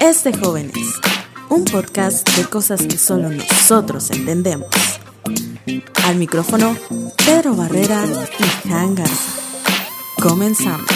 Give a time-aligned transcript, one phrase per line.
[0.00, 0.74] Es de jóvenes,
[1.48, 4.68] un podcast de cosas que solo nosotros entendemos.
[6.04, 6.76] Al micrófono,
[7.26, 8.04] Pedro Barrera
[8.38, 8.94] y Jan.
[10.20, 10.86] Comenzamos.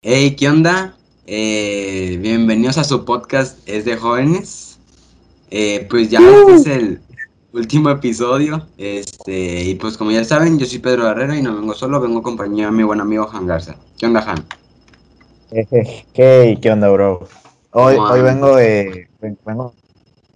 [0.00, 0.96] Hey, ¿qué onda?
[1.34, 4.78] Eh, bienvenidos a su podcast Es de Jóvenes.
[5.50, 7.00] Eh, pues ya este es el
[7.54, 8.66] último episodio.
[8.76, 12.18] Este, y pues como ya saben, yo soy Pedro Barrera y no vengo solo, vengo
[12.18, 13.76] acompañado de mi buen amigo Han Garza.
[13.98, 14.44] ¿Qué onda, Han?
[16.12, 17.26] Hey, ¿qué onda, bro?
[17.70, 19.08] Hoy, ¿Cómo hoy vengo de.
[19.22, 19.72] Vengo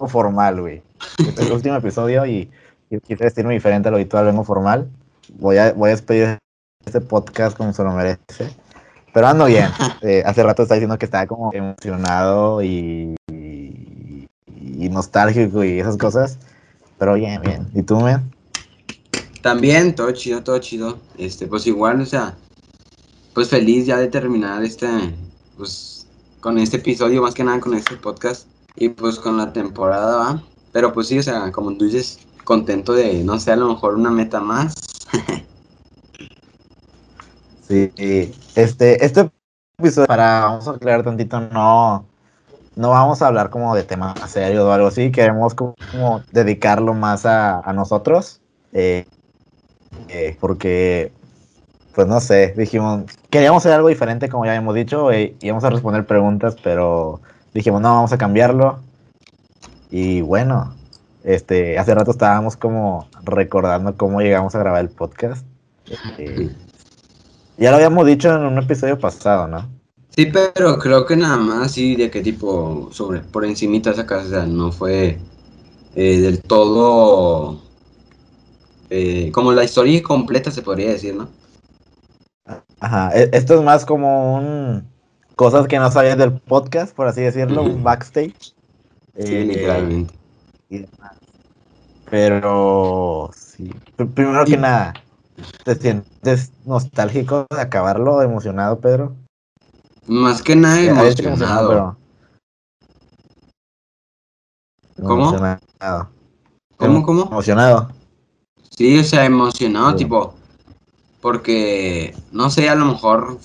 [0.09, 0.83] formal, güey.
[1.19, 2.51] Este es el último episodio y,
[2.89, 4.89] y quise vestirme diferente a lo habitual, vengo formal.
[5.35, 6.39] Voy a, voy a despedir
[6.87, 8.49] este podcast como se lo merece.
[9.17, 9.71] Pero ando bien.
[10.03, 15.97] Eh, hace rato estaba diciendo que estaba como emocionado y, y, y nostálgico y esas
[15.97, 16.39] cosas.
[16.99, 17.67] Pero bien, bien.
[17.75, 18.31] ¿Y tú, man?
[19.41, 20.99] También, todo chido, todo chido.
[21.17, 22.35] Este, pues igual, o sea,
[23.33, 24.87] pues feliz ya de terminar este,
[25.57, 26.07] pues,
[26.41, 28.47] con este episodio, más que nada con este podcast.
[28.77, 30.43] Y pues con la temporada, ¿va?
[30.73, 33.95] Pero pues sí, o sea, como tú dices, contento de, no sé, a lo mejor
[33.95, 34.75] una meta más.
[37.69, 37.93] Sí,
[38.55, 39.31] este, este
[39.77, 42.07] episodio, para, vamos a aclarar tantito, no,
[42.77, 45.75] no vamos a hablar como de temas serios o algo así, queremos como,
[46.31, 48.41] dedicarlo más a, a nosotros,
[48.73, 49.05] eh,
[50.09, 51.11] eh, porque,
[51.93, 55.71] pues no sé, dijimos, queríamos hacer algo diferente, como ya hemos dicho, eh, íbamos a
[55.71, 57.21] responder preguntas, pero
[57.53, 58.79] dijimos, no, vamos a cambiarlo,
[59.91, 60.73] y bueno,
[61.25, 65.45] este, hace rato estábamos como recordando cómo llegamos a grabar el podcast,
[66.19, 66.55] eh,
[67.59, 69.69] ya lo habíamos dicho en un episodio pasado, ¿no?
[70.11, 74.27] Sí, pero creo que nada más así de qué tipo, sobre, por encimita esa casa,
[74.27, 75.19] o sea, no fue
[75.95, 77.61] eh, del todo,
[78.91, 81.29] eh, como la historia completa se podría decir, ¿no?
[82.81, 84.85] Ajá, e- esto es más como un
[85.35, 88.55] cosas que no sabías del podcast, por así decirlo, un backstage.
[89.25, 90.15] Sí, Eh, literalmente.
[90.69, 91.19] y demás.
[92.11, 94.95] Pero sí, pr- primero que nada,
[95.65, 99.15] ¿te sientes nostálgico de acabarlo, emocionado, Pedro?
[100.07, 101.69] Más que nada emocionado.
[101.69, 101.97] pero-
[104.97, 105.15] ¿Cómo?
[105.35, 106.09] Emocionado.
[106.77, 107.23] ¿Cómo, cómo?
[107.31, 107.91] Emocionado.
[108.71, 109.97] Sí, o sea, emocionado, Sí.
[110.05, 110.35] tipo,
[111.21, 113.39] porque, no sé, a lo mejor,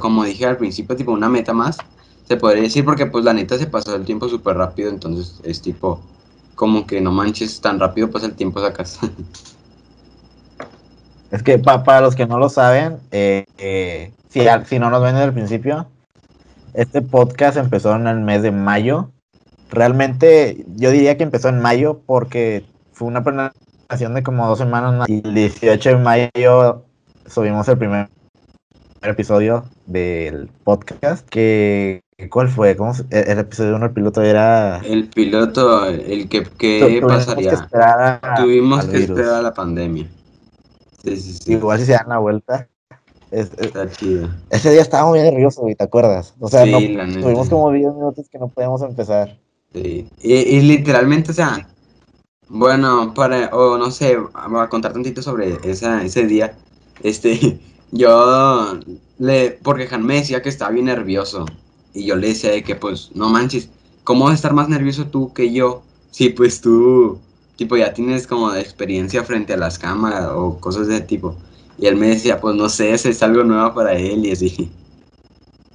[0.00, 1.78] como dije al principio, tipo, una meta más,
[2.28, 5.60] se podría decir, porque pues la neta se pasó el tiempo súper rápido, entonces es
[5.60, 6.00] tipo,
[6.54, 8.98] como que no manches, tan rápido pasa el tiempo sacas.
[11.32, 15.02] Es que pa- para los que no lo saben, eh, eh, si, si no nos
[15.02, 15.86] ven desde el principio,
[16.74, 19.10] este podcast empezó en el mes de mayo.
[19.70, 25.08] Realmente yo diría que empezó en mayo porque fue una planeación de como dos semanas.
[25.08, 26.84] Y el 18 de mayo
[27.26, 28.08] subimos el primer
[29.02, 31.26] episodio del podcast.
[31.28, 32.76] Que, ¿Cuál fue?
[32.76, 34.78] ¿Cómo se- el, el episodio 1, el piloto era...
[34.84, 37.68] El piloto, el que, Tu- ¿qué tuvimos que pasaría?
[38.22, 39.18] a- Tuvimos que virus.
[39.18, 40.06] esperar a la pandemia.
[41.04, 42.68] Sí, sí, sí, Igual si se dan la vuelta.
[43.30, 44.28] Es- es- está chido.
[44.50, 46.34] Ese día estábamos bien nerviosos, ¿te acuerdas?
[46.38, 49.38] O sea, Sí, no, tuvimos como 10 minutos que no podíamos empezar.
[49.72, 50.06] Sí.
[50.22, 51.66] Y, y literalmente, o sea,
[52.48, 56.56] bueno, para, o no sé, voy a contar tantito sobre esa, ese día.
[57.02, 57.58] Este,
[57.90, 58.78] yo
[59.18, 61.46] le, porque Han me decía que estaba bien nervioso.
[61.94, 63.68] Y yo le decía de que, pues, no manches,
[64.04, 65.82] ¿cómo vas a estar más nervioso tú que yo?
[66.10, 67.18] Sí, pues tú,
[67.56, 71.36] tipo, ya tienes como experiencia frente a las cámaras o cosas de ese tipo.
[71.78, 74.70] Y él me decía, pues, no sé, es algo nuevo para él y así.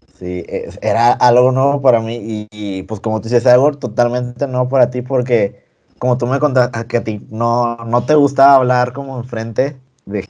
[0.07, 4.47] Sí, es- era algo nuevo para mí y, y, pues como tú dices, algo totalmente
[4.47, 5.63] nuevo para ti porque
[5.99, 10.23] como tú me contaste que a ti no, no te gustaba hablar como enfrente de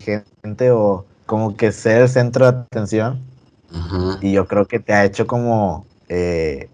[0.43, 3.23] gente o como que ser el centro de atención
[3.71, 4.19] Ajá.
[4.21, 6.69] y yo creo que te ha hecho como eh,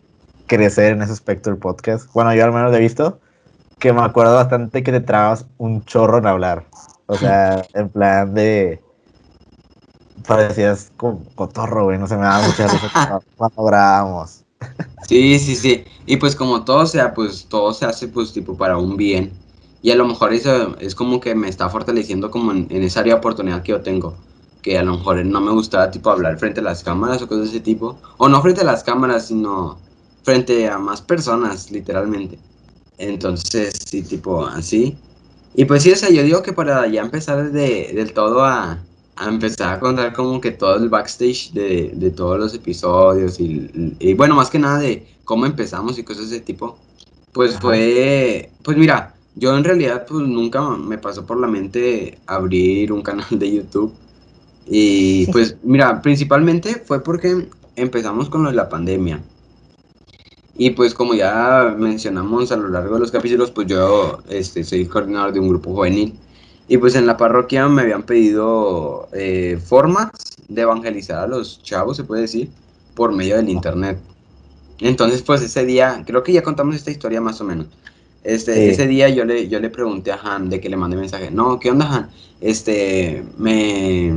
[0.47, 2.11] crecer en ese aspecto del podcast.
[2.13, 3.19] Bueno, yo al menos lo he visto
[3.83, 6.69] que me acuerdo bastante que te trabas un chorro en hablar.
[7.05, 8.81] O sea, en plan de...
[10.25, 11.97] Parecías como cotorro, güey.
[11.97, 12.89] No se me daba mucha risa
[13.37, 14.45] cuando- grabábamos.
[15.05, 15.83] Sí, sí, sí.
[16.05, 19.33] Y pues como todo sea, pues todo se hace pues tipo para un bien.
[19.81, 23.01] Y a lo mejor eso es como que me está fortaleciendo como en, en esa
[23.01, 24.15] área de oportunidad que yo tengo.
[24.61, 27.51] Que a lo mejor no me gustaba tipo hablar frente a las cámaras o cosas
[27.51, 27.99] de ese tipo.
[28.17, 29.77] O no frente a las cámaras, sino
[30.23, 32.39] frente a más personas, literalmente.
[32.97, 34.97] Entonces, sí, tipo así.
[35.55, 38.79] Y pues sí, o sea, yo digo que para ya empezar de, del todo a,
[39.15, 43.95] a empezar a contar como que todo el backstage de, de todos los episodios y,
[43.99, 46.77] y bueno, más que nada de cómo empezamos y cosas de ese tipo,
[47.33, 52.91] pues fue, pues mira, yo en realidad pues nunca me pasó por la mente abrir
[52.91, 53.93] un canal de YouTube.
[54.65, 59.21] Y pues mira, principalmente fue porque empezamos con lo de la pandemia.
[60.55, 64.85] Y pues como ya mencionamos a lo largo de los capítulos, pues yo este, soy
[64.85, 66.13] coordinador de un grupo juvenil.
[66.67, 70.11] Y pues en la parroquia me habían pedido eh, formas
[70.47, 72.49] de evangelizar a los chavos, se puede decir,
[72.93, 73.97] por medio del internet.
[74.79, 77.67] Entonces pues ese día, creo que ya contamos esta historia más o menos.
[78.23, 81.29] Este, Ese día yo le, yo le pregunté a Han de que le mandé mensaje.
[81.29, 82.09] No, ¿qué onda Han?
[82.39, 84.13] Este, me...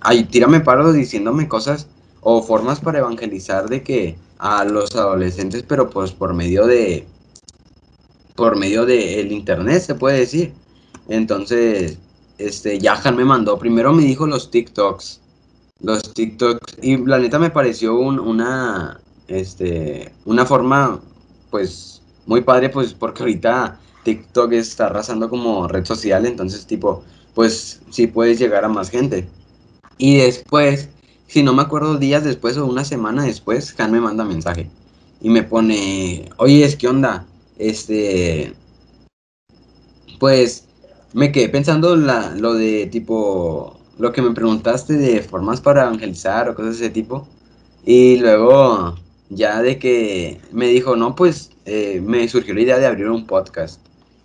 [0.00, 1.88] Ay, tírame paro diciéndome cosas
[2.28, 7.06] o formas para evangelizar de que a los adolescentes, pero pues por medio de
[8.34, 10.52] por medio de el internet se puede decir.
[11.08, 11.98] Entonces,
[12.38, 15.20] este Yahan me mandó, primero me dijo los TikToks.
[15.80, 21.00] Los TikToks y la neta me pareció una este una forma
[21.50, 27.82] pues muy padre pues porque ahorita TikTok está arrasando como red social, entonces tipo, pues
[27.90, 29.28] sí puedes llegar a más gente.
[29.96, 30.88] Y después
[31.26, 34.68] si no me acuerdo días después o una semana después, Han me manda mensaje
[35.20, 37.26] y me pone, oye, es que onda,
[37.58, 38.52] este,
[40.18, 40.64] pues
[41.12, 46.48] me quedé pensando la, lo de tipo, lo que me preguntaste de formas para evangelizar
[46.48, 47.26] o cosas de ese tipo.
[47.84, 48.96] Y luego,
[49.30, 53.26] ya de que me dijo, no, pues eh, me surgió la idea de abrir un
[53.26, 53.80] podcast.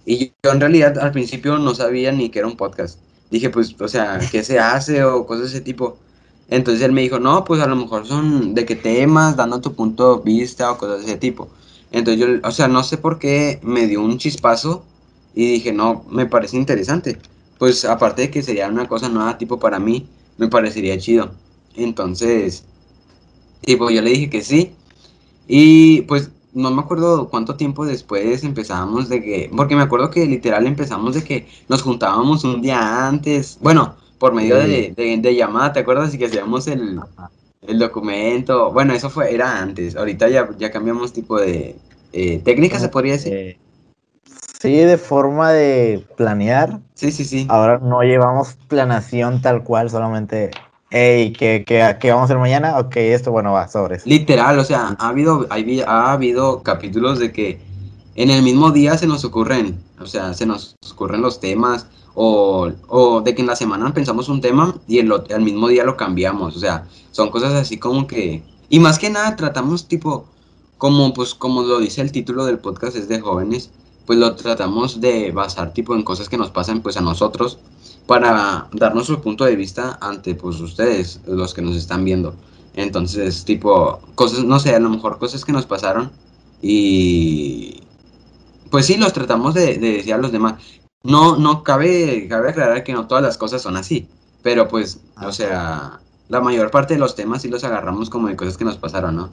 [0.06, 3.00] Y yo en realidad al principio no sabía ni que era un podcast.
[3.30, 5.98] Dije, pues, o sea, ¿qué se hace o cosas de ese tipo?
[6.52, 9.74] Entonces él me dijo, no, pues a lo mejor son de qué temas, dando tu
[9.74, 11.48] punto de vista o cosas de ese tipo.
[11.92, 14.84] Entonces yo, o sea, no sé por qué me dio un chispazo
[15.34, 17.18] y dije, no, me parece interesante.
[17.58, 20.08] Pues aparte de que sería una cosa nueva tipo para mí,
[20.38, 21.32] me parecería chido.
[21.76, 22.66] Entonces,
[23.62, 24.74] tipo, yo le dije que sí.
[25.48, 30.26] Y pues no me acuerdo cuánto tiempo después empezábamos de que, porque me acuerdo que
[30.26, 33.58] literal empezamos de que nos juntábamos un día antes.
[33.62, 36.14] Bueno, por medio de, de, llamada, ¿te acuerdas?
[36.14, 37.00] Y que hacíamos el,
[37.68, 38.72] el, documento.
[38.72, 39.96] Bueno, eso fue era antes.
[39.96, 41.76] Ahorita ya, ya cambiamos tipo de
[42.14, 43.58] eh, técnica, se podría decir.
[44.60, 46.80] Sí, de forma de planear.
[46.94, 47.48] Sí, sí, sí.
[47.50, 50.52] Ahora no llevamos planación tal cual, solamente
[50.92, 52.78] hey, ¿qué, qué, qué vamos a hacer mañana?
[52.78, 54.06] Ok, esto, bueno, va, sobres.
[54.06, 57.60] Literal, o sea, ha habido, ha habido capítulos de que
[58.14, 63.22] en el mismo día se nos ocurren, o sea, se nos ocurren los temas, o,
[63.24, 66.56] de que en la semana pensamos un tema y el, el mismo día lo cambiamos,
[66.56, 68.44] o sea, son cosas así como que...
[68.70, 70.26] Y más que nada tratamos tipo,
[70.78, 73.70] como pues como lo dice el título del podcast es de jóvenes,
[74.06, 77.60] pues lo tratamos de basar tipo en cosas que nos pasan pues a nosotros
[78.08, 82.34] para darnos su punto de vista ante pues ustedes, los que nos están viendo.
[82.74, 86.12] Entonces, tipo, cosas, no sé, a lo mejor cosas que nos pasaron
[86.62, 87.82] y
[88.70, 90.56] pues sí, los tratamos de decir a los demás.
[91.04, 94.08] No, no cabe, cabe aclarar que no todas las cosas son así,
[94.44, 96.00] pero pues, o ah, sea,
[96.30, 99.16] la mayor parte de los temas sí los agarramos como de cosas que nos pasaron,
[99.16, 99.30] ¿no?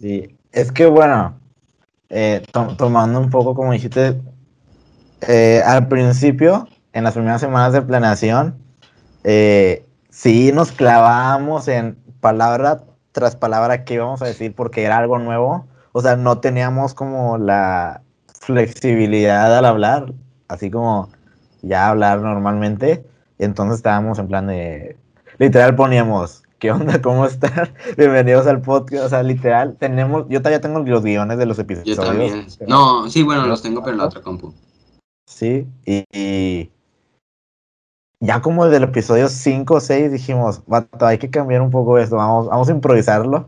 [0.00, 1.38] Sí, es que bueno,
[2.08, 2.42] eh,
[2.76, 4.20] tomando un poco como dijiste,
[5.22, 8.56] eh, al principio, en las primeras semanas de planeación,
[9.24, 12.82] eh, sí nos clavamos en palabra
[13.12, 15.66] tras palabra que íbamos a decir porque era algo nuevo.
[15.92, 18.02] O sea, no teníamos como la,
[18.46, 20.14] flexibilidad al hablar,
[20.46, 21.10] así como
[21.62, 23.04] ya hablar normalmente.
[23.38, 24.96] Entonces estábamos en plan de,
[25.38, 27.02] literal poníamos, ¿qué onda?
[27.02, 27.70] ¿Cómo están?
[27.96, 29.06] Bienvenidos al podcast.
[29.06, 31.96] O sea, literal, tenemos, yo todavía tengo los guiones de los episodios.
[31.96, 32.46] Yo también.
[32.68, 34.54] No, sí, bueno, los tengo, pero en la otra compu.
[35.28, 36.70] Sí, y,
[38.20, 40.62] ya como desde el episodio 5 o 6 dijimos,
[41.00, 43.44] hay que cambiar un poco esto, vamos, vamos a improvisarlo.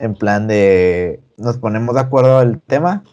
[0.00, 3.04] En plan de, nos ponemos de acuerdo el tema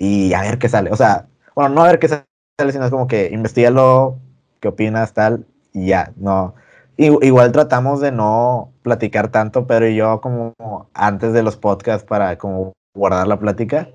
[0.00, 0.90] y a ver qué sale.
[0.90, 2.24] O sea, bueno, no a ver qué sale,
[2.72, 4.18] sino es como que investigalo,
[4.58, 6.54] qué opinas, tal, y ya, no.
[6.96, 10.54] igual tratamos de no platicar tanto, pero yo como
[10.94, 13.90] antes de los podcasts para como guardar la plática,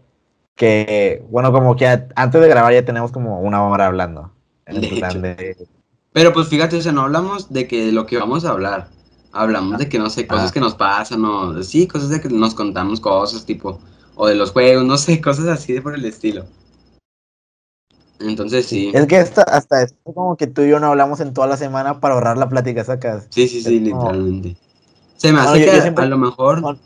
[0.56, 4.32] que bueno, como que antes de grabar ya tenemos como una hora hablando.
[6.14, 8.90] Pero pues fíjate, o sea, no hablamos de que lo que vamos a hablar.
[9.34, 10.54] Hablamos de que, no sé, cosas ah.
[10.54, 13.82] que nos pasan, o sí, cosas de que nos contamos cosas, tipo,
[14.16, 16.46] o de los juegos, no sé, cosas así de por el estilo.
[18.20, 18.92] Entonces sí.
[18.94, 21.58] Es que hasta, hasta es como que tú y yo no hablamos en toda la
[21.58, 23.28] semana para ahorrar la plática sacas.
[23.30, 24.56] Sí, sí, sí, literalmente.
[25.18, 26.78] Se me hace que a lo mejor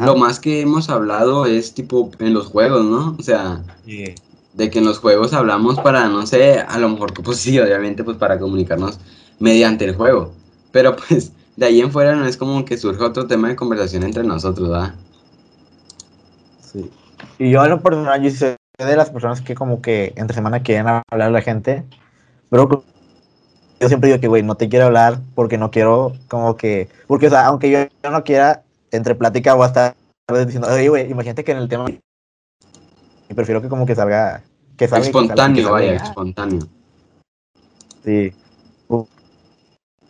[0.00, 3.16] lo más que hemos hablado es tipo en los juegos, ¿no?
[3.18, 7.38] O sea, de que en los juegos hablamos para, no sé, a lo mejor, pues
[7.38, 8.98] sí, obviamente, pues para comunicarnos
[9.38, 10.32] mediante el juego.
[10.72, 14.02] Pero pues de ahí en fuera no es como que surge otro tema de conversación
[14.02, 14.94] entre nosotros, ¿verdad?
[16.76, 16.90] Sí.
[17.38, 20.62] Y yo en lo personal, yo soy de las personas que como que entre semana
[20.62, 21.84] quieren hablar a la gente,
[22.50, 22.84] pero
[23.80, 27.28] yo siempre digo que, güey, no te quiero hablar porque no quiero como que, porque,
[27.28, 29.96] o sea, aunque yo, yo no quiera, entre plática voy a estar
[30.44, 34.42] diciendo, oye, güey, imagínate que en el tema, y prefiero que como que salga,
[34.76, 35.04] que salga.
[35.04, 36.04] que Espontáneo, salga vaya, ya.
[36.04, 36.66] espontáneo.
[38.04, 38.32] Sí.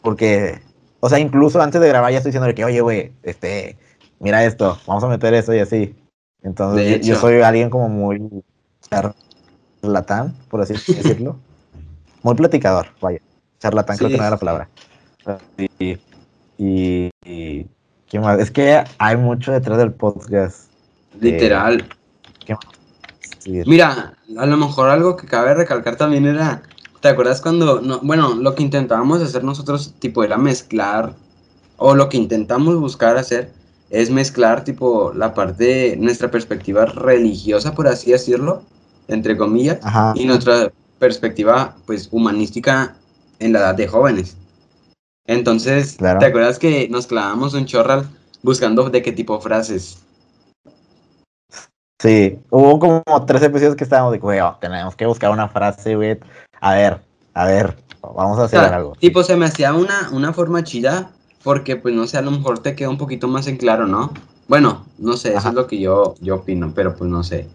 [0.03, 0.61] Porque,
[1.01, 3.77] o sea, incluso antes de grabar ya estoy diciendo que, oye, güey, este,
[4.21, 5.95] mira esto, vamos a meter esto y así.
[6.47, 8.23] Entonces, yo, soy alguien como muy
[8.89, 11.37] charlatán, por así decirlo.
[12.23, 13.21] muy platicador, vaya.
[13.59, 14.69] Charlatán creo que no era la palabra.
[15.59, 15.99] Y,
[16.57, 17.67] y, y-
[18.09, 18.39] ¿qué más?
[18.39, 20.71] Es que hay mucho detrás del podcast.
[21.21, 21.85] Literal.
[23.41, 26.63] Sí, Mira, a lo mejor algo que cabe recalcar también era,
[27.01, 31.15] ¿te acuerdas cuando, no, bueno, lo que intentábamos hacer nosotros, tipo, era mezclar,
[31.77, 33.53] o lo que intentamos buscar hacer,
[33.91, 38.63] es mezclar, tipo, la parte, nuestra perspectiva religiosa, por así decirlo,
[39.09, 40.13] entre comillas, Ajá.
[40.17, 42.97] y nuestra perspectiva, pues, humanística
[43.39, 44.37] en la edad de jóvenes.
[45.27, 46.19] Entonces, Claro.
[46.19, 48.09] ¿te acuerdas que nos clavamos un chorral
[48.43, 49.99] buscando de qué tipo frases?
[52.01, 55.97] Sí, hubo como tres episodios que estábamos de, güey, oh, tenemos que buscar una frase,
[55.97, 56.19] güey.
[56.61, 57.01] A ver,
[57.35, 58.93] a ver, vamos a O hacer sea, algo.
[58.99, 61.11] Tipo, se me hacía una, una forma chida
[61.47, 64.11] porque, pues, no sé, a lo mejor te queda un poquito más en claro, ¿no?
[64.49, 67.47] Bueno, no sé, eso es lo que yo, yo opino, pero pues no sé.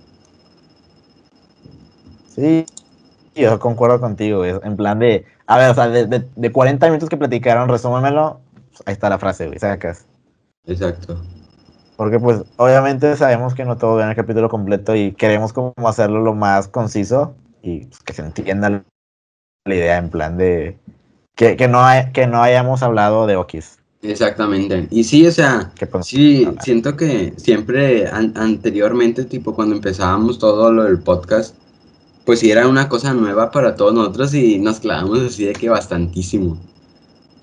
[2.34, 2.66] Sí,
[3.36, 4.54] yo concuerdo contigo, güey.
[4.64, 8.40] En plan de, a ver, o sea, de, de, de 40 minutos que platicaron, resúmemelo.
[8.70, 10.06] pues, ahí está la frase, güey, sacas.
[10.66, 11.22] Exacto.
[11.98, 16.22] Porque, pues, obviamente sabemos que no todos ven el capítulo completo y queremos como hacerlo
[16.22, 18.70] lo más conciso y pues, que se entienda
[19.66, 20.80] la idea en plan de
[21.36, 23.81] que, que, no, hay, que no hayamos hablado de Okis.
[24.04, 24.88] Exactamente.
[24.90, 30.72] Y sí, o sea, Que sí, siento que siempre an- anteriormente, tipo, cuando empezábamos todo
[30.72, 31.56] lo del podcast,
[32.26, 35.70] pues sí era una cosa nueva para todos nosotros y nos clavamos así de que
[35.70, 36.58] bastantísimo.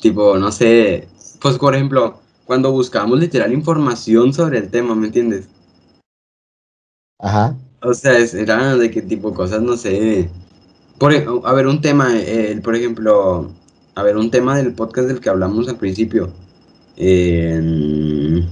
[0.00, 1.08] Tipo, no sé,
[1.40, 5.48] pues por ejemplo, cuando buscábamos literal información sobre el tema, ¿me entiendes?
[7.20, 7.56] Ajá.
[7.82, 10.28] O sea, es- era de qué tipo cosas, no sé.
[10.98, 11.12] Por,
[11.44, 13.50] a ver, un tema, eh, el- por ejemplo,
[13.94, 16.32] a ver, un tema del podcast del que hablamos al principio.
[17.00, 18.45] Eh,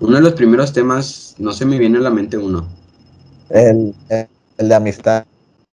[0.00, 2.66] uno de los primeros temas, no se me viene a la mente uno.
[3.50, 5.26] El, el, el de amistad.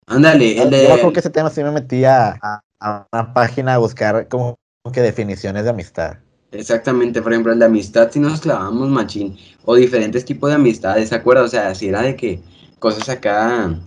[0.06, 1.20] Ándale, el Yo me acuerdo que de...
[1.20, 4.56] ese tema sí me metía a, a una página a buscar como
[4.90, 6.16] que definiciones de amistad.
[6.50, 9.36] Exactamente, por ejemplo, el de amistad, si nos clavamos machín.
[9.66, 11.44] O diferentes tipos de amistades, ¿se acuerdan?
[11.44, 12.40] O sea, si era de que
[12.78, 13.78] cosas acá...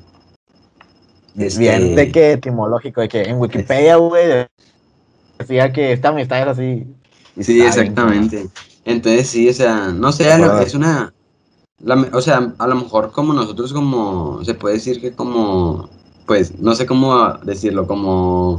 [1.36, 4.48] este, Bien, de que etimológico, de que en Wikipedia, güey,
[5.40, 6.86] decía que esta amistad es así.
[7.40, 8.50] Sí, exactamente.
[8.86, 10.30] Entonces sí, o sea, no sé,
[10.64, 11.14] es una,
[11.80, 15.90] la o sea, a lo mejor como nosotros como, se puede decir que como,
[16.26, 18.58] pues, no sé cómo decirlo, como,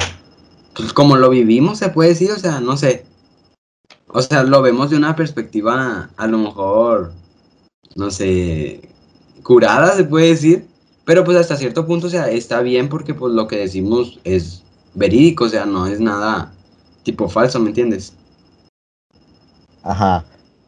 [0.74, 3.04] pues, como lo vivimos, se puede decir, o sea, no sé.
[4.08, 7.12] O sea, lo vemos de una perspectiva, a lo mejor,
[7.96, 8.88] no sé,
[9.42, 10.66] curada, se puede decir,
[11.04, 14.62] pero pues hasta cierto punto, o sea, está bien porque pues lo que decimos es
[14.94, 16.52] verídico, o sea, no es nada
[17.02, 18.14] tipo falso, ¿me entiendes?
[19.82, 20.24] Ajá.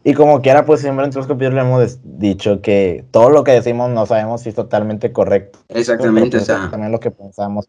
[0.07, 3.53] Y como quiera, pues siempre en otros capítulos le hemos dicho que todo lo que
[3.53, 5.59] decimos no sabemos si es totalmente correcto.
[5.69, 7.67] Exactamente, o sea, También lo que pensamos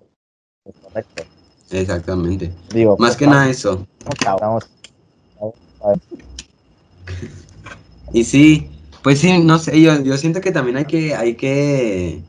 [0.65, 1.23] es correcto.
[1.71, 2.51] exactamente.
[2.73, 3.87] Digo, Más pues, que nada eso.
[8.13, 8.69] Y sí,
[9.03, 12.21] pues sí, no sé, yo, yo siento que también hay que, hay que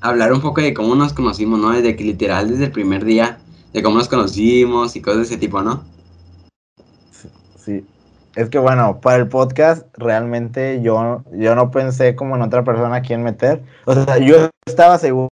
[0.00, 1.70] hablar un poco de cómo nos conocimos, ¿no?
[1.70, 3.38] Desde que literal, desde el primer día,
[3.72, 5.84] de cómo nos conocimos y cosas de ese tipo, ¿no?
[7.62, 7.84] Sí.
[8.36, 12.96] Es que bueno, para el podcast realmente yo, yo no pensé como en otra persona
[12.96, 13.62] a quien meter.
[13.86, 15.28] O sea, yo estaba seguro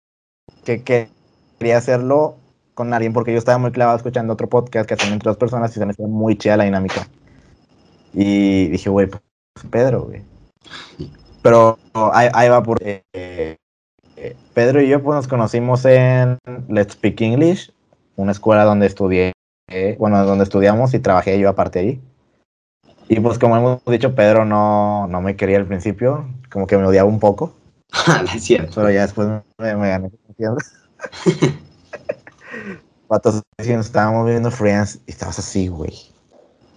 [0.64, 1.09] que, que
[1.59, 2.37] quería hacerlo
[2.75, 5.73] con alguien porque yo estaba muy clavado escuchando otro podcast que hacían entre dos personas
[5.73, 7.09] y se me hacía muy chida la dinámica.
[8.14, 9.23] Y dije, güey, pues
[9.68, 10.23] Pedro, güey.
[11.42, 12.78] Pero ahí, ahí va por...
[12.80, 13.56] eh,
[14.54, 17.73] Pedro y yo pues nos conocimos en Let's Speak English,
[18.14, 19.32] una escuela donde estudié,
[19.68, 22.00] eh, bueno, donde estudiamos y trabajé yo aparte ahí.
[23.14, 26.87] Y pues como hemos dicho, Pedro no, no me quería al principio, como que me
[26.87, 27.52] odiaba un poco,
[28.07, 28.73] Ah, es cierto.
[28.76, 30.73] pero ya después me, me gané confianza.
[33.09, 35.92] Patos, nos estábamos viendo Friends y estabas así, güey.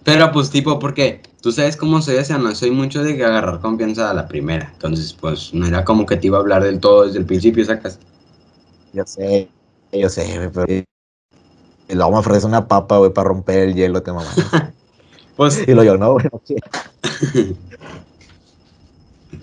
[0.04, 3.60] Pero pues tipo, porque tú sabes cómo soy, o sea, no soy mucho de agarrar
[3.60, 4.68] confianza a la primera.
[4.74, 7.64] Entonces, pues no era como que te iba a hablar del todo desde el principio,
[7.64, 7.98] sacas.
[8.92, 9.48] Yo sé,
[9.90, 14.12] yo sé, pero Y luego me ofrece una papa, güey, para romper el hielo, te
[14.12, 14.28] mamá.
[15.36, 16.66] Pues, Y lo yo, no, güey, no quiero.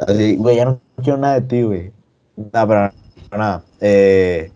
[0.08, 1.92] Así, güey, ya no quiero nada de ti, güey.
[2.36, 2.92] No, pero
[3.30, 3.64] pero nada.
[3.80, 4.52] Eh,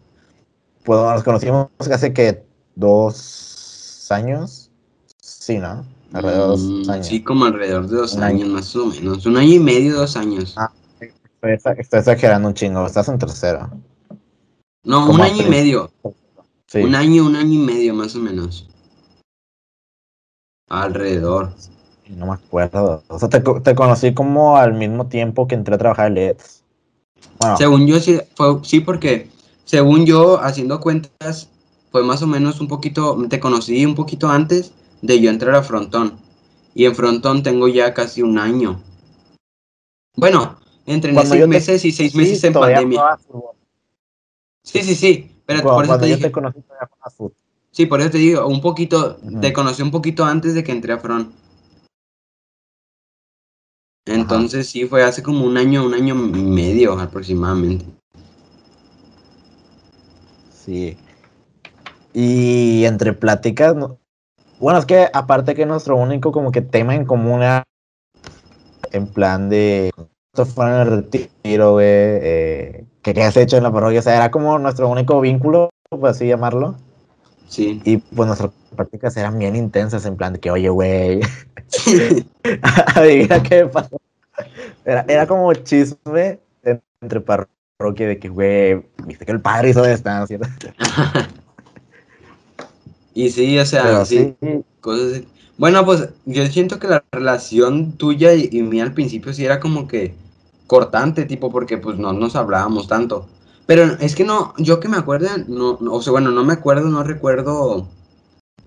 [0.84, 2.44] pues nos conocimos hace que
[2.76, 4.72] dos años.
[5.22, 5.86] Sí, ¿no?
[6.14, 7.08] Alrededor de mm, dos años.
[7.08, 8.46] sí, como alrededor de dos Un año.
[8.46, 9.26] años, más o menos.
[9.26, 10.54] Un año y medio, dos años.
[10.58, 10.72] Ah.
[11.00, 12.86] Estoy, exa- estoy exagerando un chingo.
[12.86, 13.70] Estás en tercero.
[14.84, 15.92] no, un año y medio.
[16.68, 16.80] Sí.
[16.80, 18.68] Un año, un año y medio, más o menos.
[20.70, 21.54] Alrededor.
[22.10, 23.04] No me acuerdo.
[23.08, 26.64] O sea, te, te conocí como al mismo tiempo que entré a trabajar en LEDs.
[27.40, 29.30] Bueno, Según yo, sí, fue, sí, porque
[29.66, 31.50] según yo, haciendo cuentas,
[31.92, 34.72] fue más o menos un poquito, te conocí un poquito antes
[35.02, 36.20] de yo entrar a Frontón.
[36.74, 38.82] Y en Frontón tengo ya casi un año.
[40.16, 43.18] Bueno, entre cuando seis te- meses y seis sí, meses en pandemia.
[44.64, 45.32] Sí, sí, sí.
[45.46, 46.90] Pero Cuando, por eso cuando te yo dije, te conocí todavía.
[47.78, 50.94] Sí, por eso te digo, un poquito, te conocí un poquito antes de que entré
[50.94, 51.32] a Front.
[54.08, 57.86] Entonces sí, fue hace como un año, un año y medio aproximadamente.
[60.52, 60.98] Sí.
[62.16, 64.00] Y entre pláticas, no-
[64.60, 67.62] bueno, es que aparte que nuestro único como que tema en común era
[68.92, 69.92] en plan de
[70.34, 74.04] esto fue en el retiro, güey, eh, que qué has hecho en la parroquia, o
[74.04, 76.76] sea, era como nuestro único vínculo, por así llamarlo,
[77.48, 77.82] Sí.
[77.86, 81.22] y pues nuestras prácticas eran bien intensas, en plan de que, oye, güey,
[82.96, 84.00] adivina qué me pasó.
[84.86, 89.86] Era, era como chisme en- entre parroquia de que, güey, viste que el padre hizo
[89.86, 90.40] estancia.
[93.14, 94.36] y sí, o sea, sí,
[94.82, 95.28] cosas así.
[95.58, 99.60] Bueno, pues yo siento que la relación tuya y, y mía al principio sí era
[99.60, 100.14] como que
[100.68, 103.28] cortante, tipo, porque pues no nos hablábamos tanto.
[103.68, 106.54] Pero es que no, yo que me acuerdo, no, no, o sea, bueno, no me
[106.54, 107.88] acuerdo, no recuerdo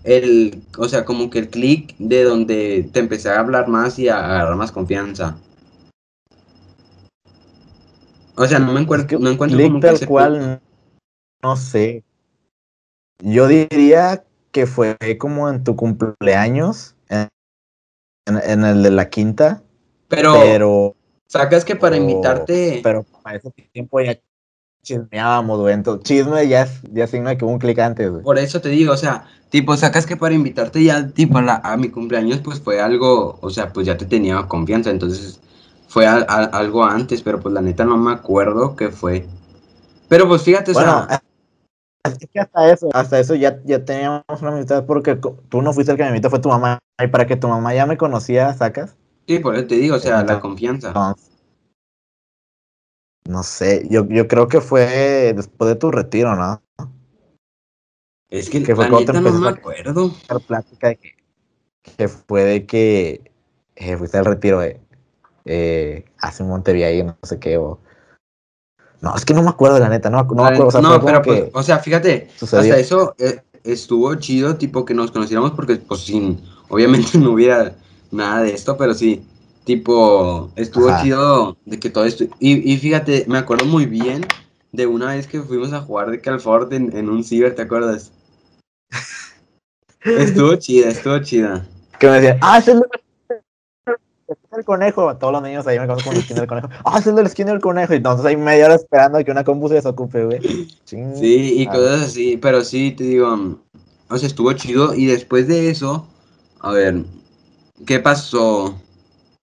[0.04, 4.08] el, o sea, como que el clic de donde te empecé a hablar más y
[4.08, 5.38] a agarrar más confianza.
[8.36, 10.60] O sea, no me encuentro, Es que no encuentro click tal cual,
[11.42, 12.04] no sé.
[13.22, 17.28] Yo diría que fue como en tu cumpleaños, en,
[18.26, 19.62] en- en el de la quinta,
[20.08, 24.18] Pero, pero, sacas que para invitarte, pero para ese tiempo ya
[24.82, 25.74] chismeábamos, güey.
[25.74, 28.22] Entonces, chisme ya, es- ya signa que un clic antes, güey.
[28.22, 31.60] Por eso te digo, o sea, tipo, sacas que para invitarte ya, tipo, a, la-
[31.64, 35.40] a mi cumpleaños, pues fue algo, o sea, pues ya te tenía confianza, entonces
[35.88, 39.26] fue a- a- algo antes, pero pues la neta no me acuerdo qué fue.
[40.08, 41.20] Pero pues fíjate, o Bueno, sea,
[42.04, 45.92] es que hasta eso, hasta eso ya, ya teníamos una amistad porque tú no fuiste
[45.92, 46.78] el que me invitó, fue tu mamá.
[47.02, 48.96] Y para que tu mamá ya me conocía, sacas.
[49.26, 50.92] sí, por eso te digo, o sea, la confianza.
[53.30, 56.60] No sé, yo, yo creo que fue después de tu retiro, ¿no?
[58.28, 60.12] Es que que fue la neta no me a- acuerdo.
[60.28, 61.14] Dar plática de que,
[61.96, 63.30] que fue de que
[63.76, 64.80] eh, fuiste al retiro eh,
[65.44, 67.78] eh, hace un Montevideo, no sé qué, o...
[69.00, 71.00] No, es que no me acuerdo, la neta, no, no me acuerdo, o sea, no,
[71.04, 72.62] pero pues, o sea, fíjate, sucedió.
[72.74, 77.76] hasta eso eh, estuvo chido, tipo, que nos conociéramos porque, pues, sin, obviamente no hubiera
[78.10, 79.24] nada de esto, pero sí,
[79.64, 81.02] tipo, estuvo Ajá.
[81.02, 84.26] chido de que todo esto, y, y fíjate, me acuerdo muy bien
[84.72, 88.12] de una vez que fuimos a jugar de Calfort en, en un ciber, ¿te acuerdas?
[90.04, 91.66] Estuvo chida, estuvo chida.
[91.98, 95.16] que me decían, ah, es el conejo.
[95.16, 96.68] Todos los niños ahí me conocen como la esquina del conejo.
[96.84, 97.92] Ah, es el esquina del conejo.
[97.92, 100.40] Y entonces ahí media hora esperando a que una compu se desocupe, güey.
[100.84, 101.16] Ching.
[101.16, 103.58] Sí, y cosas así, pero sí, te digo,
[104.08, 106.06] o sea, estuvo chido y después de eso,
[106.60, 107.04] a ver,
[107.86, 108.74] ¿qué pasó?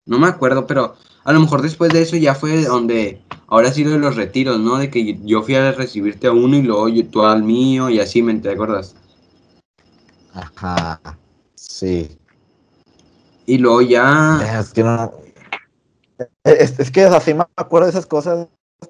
[0.08, 3.84] No me acuerdo, pero a lo mejor después de eso ya fue donde, ahora sí
[3.84, 4.78] lo de los retiros, ¿no?
[4.78, 8.00] De que yo fui a recibirte a uno y luego yo- tú al mío y
[8.00, 8.96] así, ¿me te acuerdas?
[10.34, 11.00] Ajá.
[11.56, 12.17] Sí.
[13.46, 15.13] Y luego ya, Es que no.
[16.43, 18.48] Es, es que o sea, sí me acuerdo de esas cosas,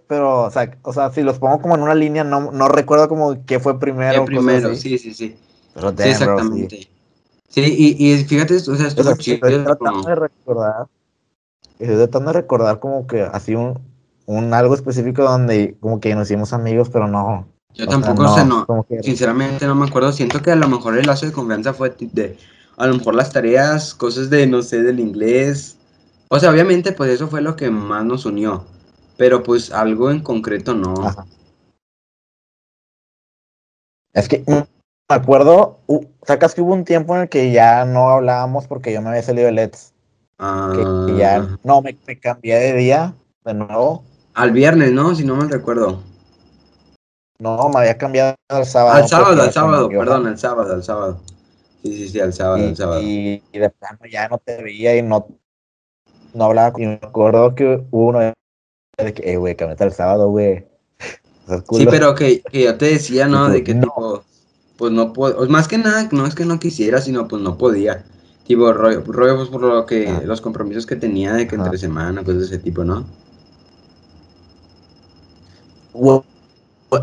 [0.08, 3.10] pero, o sea, o sea, si los pongo como en una línea, no, no recuerdo
[3.10, 4.26] como qué fue primero.
[4.26, 4.82] cosas primero, así.
[4.82, 5.36] sí, sí, sí,
[5.74, 6.10] Pero sí, damn, bro, sí.
[6.12, 6.90] exactamente.
[7.50, 9.36] Sí, y, y fíjate, o sea, O estuvo sea, chido.
[9.36, 10.88] estoy tratando como- de recordar.
[11.80, 13.80] Estoy tratando de recordar como que así un,
[14.26, 17.48] un algo específico donde como que nos hicimos amigos, pero no.
[17.74, 20.12] Yo o tampoco, sea, no, como que- sinceramente no me acuerdo.
[20.12, 22.38] Siento que a lo mejor el lazo de confianza fue de,
[22.78, 25.78] a lo mejor las tareas, cosas de, no sé, del inglés.
[26.30, 28.66] O sea, obviamente, pues eso fue lo que más nos unió.
[29.18, 30.94] Pero pues algo en concreto no.
[31.06, 31.26] Ajá.
[34.14, 37.86] Es que mm, me acuerdo, uh, sacas que hubo un tiempo en el que ya
[37.86, 39.54] no hablábamos porque yo me había salido de
[40.40, 44.04] Que Ah, ya, no, me, me cambié de día de nuevo.
[44.36, 45.16] Al viernes, ¿no?
[45.16, 46.04] Si no mal recuerdo.
[47.40, 48.98] No, me había cambiado al sábado.
[48.98, 51.22] Al sábado, al sábado, perdón, al sábado, al sábado.
[51.82, 53.02] Sí, sí, sí, al sábado, y, al sábado.
[53.02, 55.28] y, y de plano ya no te veía y no,
[56.34, 56.74] no hablaba.
[56.80, 60.66] Y me acuerdo que hubo uno de que, eh, güey, cambiate el sábado, güey.
[61.72, 63.48] Sí, pero que, que yo te decía, ¿no?
[63.50, 63.84] De que no.
[63.84, 64.24] tipo,
[64.78, 68.04] pues no puedo, más que nada, no es que no quisiera, sino pues no podía.
[68.48, 70.22] Tipo, rollo, rollo, pues por lo que, Ah.
[70.24, 73.06] los compromisos que tenía de que entre semana, cosas de ese tipo, ¿no?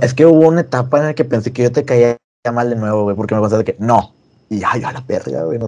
[0.01, 2.17] Es que hubo una etapa en la que pensé que yo te caía
[2.53, 4.15] mal de nuevo, güey, porque me pasaba de que no.
[4.49, 5.59] Y ya, ya la verga, güey.
[5.59, 5.67] no.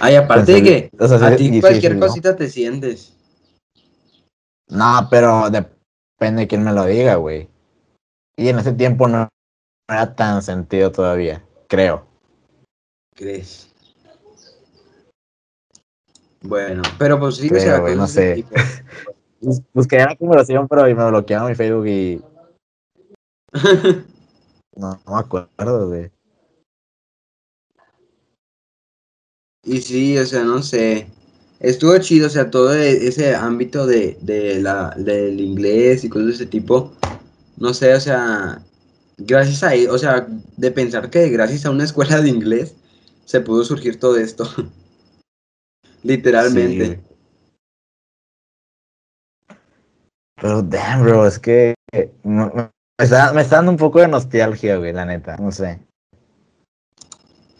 [0.00, 3.14] Ay, aparte de que o sea, a ti cualquier cosita te sientes.
[4.68, 7.48] No, pero depende de quién me lo diga, güey.
[8.36, 9.28] Y en ese tiempo no,
[9.88, 12.06] no era tan sentido todavía, creo.
[13.14, 13.71] ¿Crees?
[16.42, 18.34] Bueno, pero pues sí, o Creo, sea, güey, no ese sé.
[18.34, 18.54] tipo.
[19.40, 22.20] Bus- Busqué la acumulación, pero me bloquearon mi Facebook y
[24.76, 26.10] no, no me acuerdo, güey.
[29.64, 31.06] Y sí, o sea, no sé.
[31.60, 36.26] Estuvo chido, o sea, todo e- ese ámbito de, de la, del inglés y cosas
[36.28, 36.92] de ese tipo.
[37.56, 38.60] No sé, o sea,
[39.18, 40.26] gracias a, e- o sea,
[40.56, 42.74] de pensar que gracias a una escuela de inglés
[43.24, 44.48] se pudo surgir todo esto.
[46.02, 46.86] Literalmente.
[46.86, 47.00] Sí.
[50.40, 51.74] Pero, damn, bro, es que
[52.24, 52.50] me,
[52.98, 55.36] está, me está dando un poco de nostalgia, güey, la neta.
[55.36, 55.78] No sé.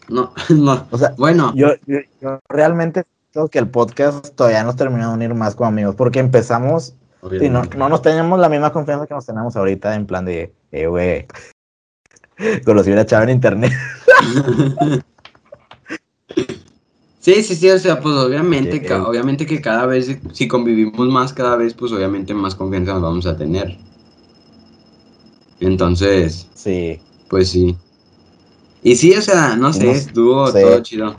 [0.09, 0.87] No, no.
[0.91, 5.13] O sea, Bueno, yo, yo, yo realmente creo que el podcast todavía nos terminó de
[5.15, 6.95] unir más como amigos, porque empezamos,
[7.39, 10.53] sí, no, no nos teníamos la misma confianza que nos tenemos ahorita, en plan de,
[10.71, 11.25] eh, güey,
[12.65, 13.71] conocí a una chava en internet.
[17.23, 21.55] Sí, sí, sí, o sea, pues obviamente, obviamente que cada vez, si convivimos más cada
[21.55, 23.77] vez, pues obviamente más confianza nos vamos a tener.
[25.61, 26.99] Entonces, Sí.
[27.29, 27.77] pues sí.
[28.83, 31.15] Y sí, o sea, no sé, No estuvo todo chido.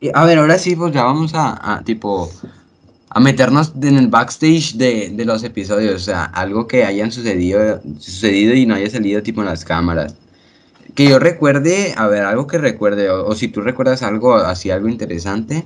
[0.00, 2.28] Y, a ver, ahora sí, pues ya vamos a, a, tipo,
[3.10, 7.80] a meternos en el backstage de, de los episodios, o sea, algo que hayan sucedido,
[8.00, 10.16] sucedido y no haya salido tipo en las cámaras.
[10.96, 14.70] Que yo recuerde, a ver, algo que recuerde, o, o si tú recuerdas algo así,
[14.70, 15.64] algo interesante.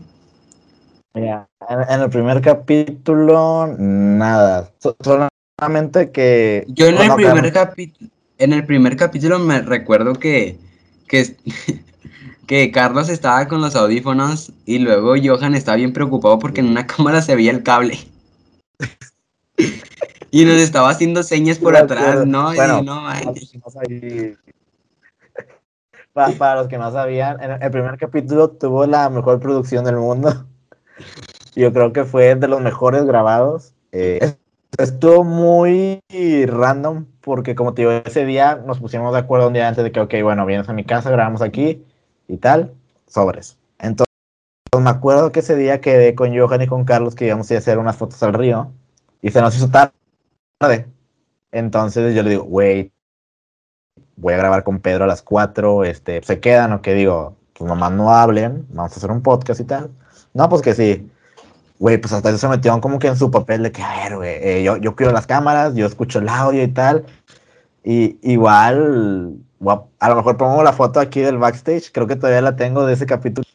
[1.15, 4.71] Mira, en, en el primer capítulo, nada.
[4.81, 6.65] So- solamente que.
[6.69, 10.59] Yo en el primer capítulo, en el primer capítulo me recuerdo que,
[11.07, 11.37] que,
[12.47, 16.87] que Carlos estaba con los audífonos y luego Johan estaba bien preocupado porque en una
[16.89, 17.99] cámara se veía el cable.
[20.33, 22.25] Y nos estaba haciendo señas por atrás.
[22.25, 22.53] ¿no?
[22.53, 24.39] Y Bueno, no sabían-
[26.13, 29.97] Pa- para los que no sabían, en el primer capítulo tuvo la mejor producción del
[29.97, 30.47] mundo.
[31.55, 33.75] Yo creo que fue de los mejores grabados.
[33.93, 34.39] Eh, es-
[34.79, 36.01] estuvo muy
[36.47, 39.93] random porque, como te digo, ese día nos pusimos de acuerdo un día antes de
[39.93, 41.85] que, ok, bueno, vienes a mi casa, grabamos aquí
[42.29, 42.73] y tal,
[43.07, 43.59] sobres.
[43.79, 44.07] Entonces,
[44.79, 47.59] me acuerdo que ese día quedé con Johan y con Carlos que íbamos a a
[47.59, 48.71] hacer unas fotos al río
[49.23, 50.87] y se nos hizo tarde.
[51.53, 52.93] Entonces yo le digo, güey,
[54.17, 57.69] voy a grabar con Pedro a las 4, este, se quedan o que digo, pues
[57.69, 59.91] nomás no hablen, vamos a hacer un podcast y tal.
[60.35, 61.11] No, pues que sí.
[61.79, 64.17] Güey, pues hasta eso se metieron como que en su papel de que, a ver,
[64.17, 67.07] güey, eh, yo, yo cuido las cámaras, yo escucho el audio y tal.
[67.83, 69.39] Y igual,
[69.99, 72.95] a, lo mejor pongo la foto aquí del backstage, creo que todavía la tengo de
[72.95, 73.47] ese capítulo,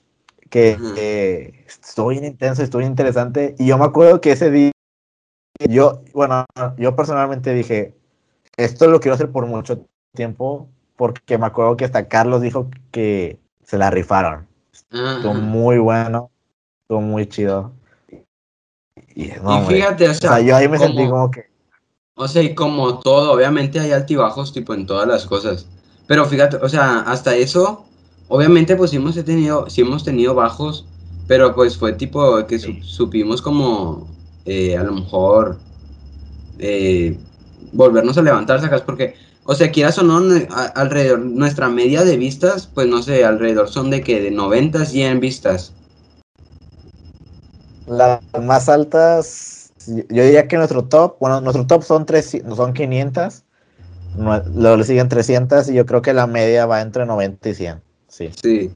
[0.50, 3.56] que eh, estuvo bien intenso, estuvo bien interesante.
[3.60, 4.72] Y yo me acuerdo que ese día,
[5.70, 6.46] yo, bueno,
[6.78, 7.96] yo personalmente dije,
[8.58, 9.86] esto lo quiero hacer por mucho
[10.16, 14.48] tiempo, porque me acuerdo que hasta Carlos dijo que se la rifaron.
[14.72, 16.32] Estuvo muy bueno,
[16.84, 17.74] estuvo muy chido.
[19.14, 21.46] Y, no, Y fíjate, o o sea, sea, yo ahí me como- sentí como que,
[22.18, 25.68] O sea, y como todo, obviamente hay altibajos tipo en todas las cosas.
[26.08, 27.86] Pero fíjate, o sea, hasta eso,
[28.30, 30.88] obviamente pues sí hemos tenido, sí hemos tenido bajos,
[31.28, 32.80] pero pues fue tipo que Sí.
[32.84, 34.08] supimos como
[34.46, 35.60] eh, a lo mejor
[36.60, 37.18] eh,
[37.74, 40.18] volvernos a levantar, sacas, porque, o sea, quieras o no,
[40.50, 44.86] a- alrededor, nuestra media de vistas, pues no sé, alrededor son de que de 90
[44.86, 45.74] 100 vistas.
[47.88, 53.44] las más altas, yo diría que nuestro top, bueno, nuestro top son, tres, son 500,
[54.18, 57.54] nue- luego le siguen 300 y yo creo que la media va entre 90 y
[57.56, 57.82] 100.
[58.08, 58.32] Sí.
[58.42, 58.72] Sí.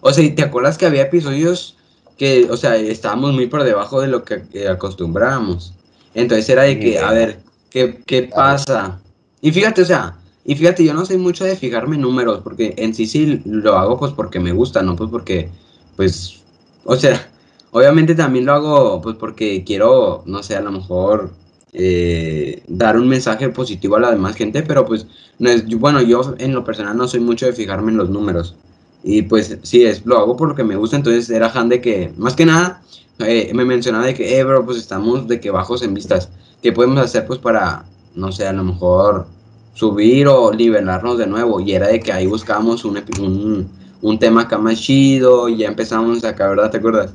[0.00, 1.76] O sea, ¿y ¿te acuerdas que había episodios
[2.16, 5.74] que, o sea, estábamos muy por debajo de lo que acostumbrábamos?
[6.14, 9.02] Entonces era de que, a ver, ¿qué, qué pasa?
[9.40, 12.74] Y fíjate, o sea, y fíjate, yo no soy mucho de fijarme en números, porque
[12.76, 15.48] en sí sí lo hago pues porque me gusta, no pues porque,
[15.96, 16.42] pues,
[16.84, 17.28] o sea,
[17.72, 21.32] obviamente también lo hago pues porque quiero, no sé, a lo mejor
[21.72, 25.06] eh, dar un mensaje positivo a la demás gente, pero pues,
[25.38, 28.54] no es, bueno, yo en lo personal no soy mucho de fijarme en los números.
[29.02, 31.80] Y pues sí, es, lo hago por lo que me gusta, entonces era Han de
[31.80, 32.82] que, más que nada,
[33.18, 36.30] eh, me mencionaba de que, eh, bro, pues estamos de que bajos en vistas.
[36.62, 37.84] ¿Qué podemos hacer pues para,
[38.16, 39.26] no sé, a lo mejor
[39.74, 41.60] subir o liberarnos de nuevo?
[41.60, 43.68] Y era de que ahí buscábamos un, un,
[44.02, 46.70] un tema acá más chido y ya empezamos acá, ¿verdad?
[46.70, 47.12] ¿Te acuerdas?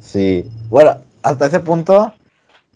[0.00, 0.44] Sí.
[0.68, 2.12] Bueno, hasta ese punto,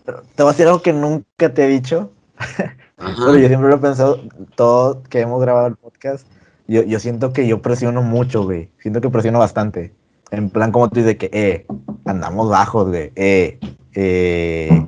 [0.05, 2.11] te voy a decir algo que nunca te he dicho.
[2.97, 4.21] Pero yo siempre lo he pensado,
[4.57, 6.27] todo que hemos grabado el podcast,
[6.69, 8.71] yo, yo siento que yo presiono mucho, güey.
[8.79, 9.95] Siento que presiono bastante.
[10.31, 11.67] En plan, como tú dices, que, eh,
[12.05, 13.11] andamos bajos, güey.
[13.17, 13.59] Eh,
[13.95, 14.87] eh,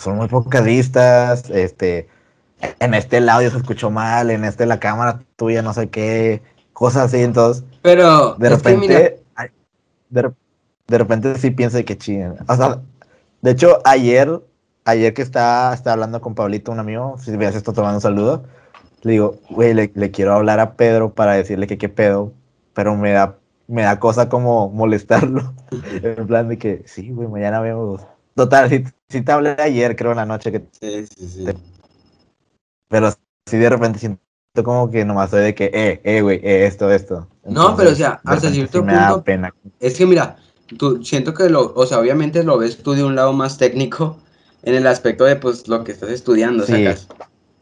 [0.00, 2.08] son muy pocas vistas, este,
[2.78, 7.06] en este lado se escuchó mal, en este la cámara tuya no sé qué, cosas
[7.06, 7.64] así, entonces.
[7.82, 9.22] Pero, de repente,
[10.08, 12.36] de, repente sí pienso que chinguen.
[12.48, 12.80] O sea,
[13.42, 14.40] de hecho, ayer,
[14.84, 18.44] ayer que estaba, estaba hablando con Pablito, un amigo, si ves esto tomando un saludo,
[19.02, 22.32] le digo, güey, le, le, quiero hablar a Pedro para decirle que qué pedo,
[22.74, 23.36] pero me da
[23.70, 25.54] me da cosa como molestarlo.
[26.02, 28.02] en plan de que, sí, güey, mañana vemos.
[28.34, 28.68] Total,
[29.08, 30.64] si, te hablé ayer, creo, en la noche que...
[30.80, 31.44] Sí, sí, sí.
[32.88, 33.12] Pero
[33.46, 34.20] si de repente siento
[34.64, 37.28] como que nomás soy de que, eh, eh, güey, eh, esto, esto.
[37.44, 38.92] no, pero o sea, hasta cierto punto...
[38.92, 39.54] Me da pena.
[39.78, 40.36] Es que mira,
[40.76, 44.18] tú siento que lo, o sea, obviamente lo ves tú de un lado más técnico
[44.62, 46.72] en el aspecto de, pues, lo que estás estudiando, sí.
[46.72, 47.08] sacas.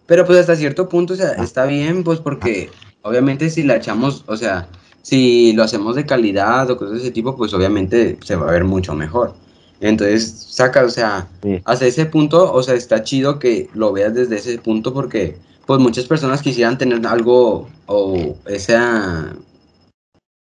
[0.07, 2.71] Pero pues hasta cierto punto, o sea, está bien, pues, porque
[3.03, 4.69] obviamente si la echamos, o sea
[5.09, 8.53] si lo hacemos de calidad o cosas de ese tipo, pues obviamente se va a
[8.53, 9.33] ver mucho mejor.
[9.81, 11.29] Entonces, saca, o sea,
[11.65, 15.81] hasta ese punto, o sea, está chido que lo veas desde ese punto porque, pues
[15.81, 19.37] muchas personas quisieran tener algo o esa,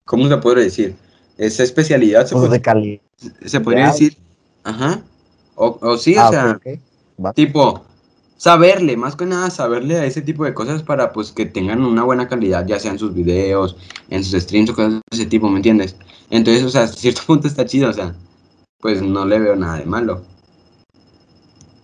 [0.05, 0.95] ¿cómo se puede decir?
[1.37, 2.25] Esa especialidad.
[2.25, 3.01] Se, pues de calidad.
[3.45, 4.17] se podría decir,
[4.63, 5.01] ajá,
[5.55, 6.59] o, o sí, o ah, sea,
[7.33, 7.83] tipo,
[8.37, 12.03] saberle, más que nada saberle a ese tipo de cosas para pues que tengan una
[12.03, 13.75] buena calidad, ya sea en sus videos,
[14.09, 15.95] en sus streams o cosas de ese tipo, ¿me entiendes?
[16.29, 18.15] Entonces, o sea, hasta cierto punto está chido, o sea,
[18.79, 20.21] pues no le veo nada de malo.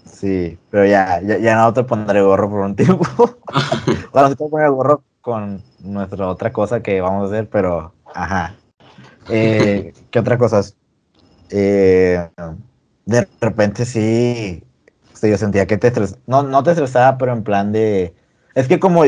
[0.05, 3.05] Sí, pero ya, ya, no te pondré gorro por un tiempo.
[4.13, 8.55] bueno, sí te poner gorro con nuestra otra cosa que vamos a hacer, pero, ajá.
[9.29, 10.61] Eh, ¿Qué otra cosa?
[11.49, 12.29] Eh,
[13.05, 14.63] de repente sí,
[15.13, 18.13] este, yo sentía que te estresaba, no, no te estresaba, pero en plan de,
[18.55, 19.03] es que como,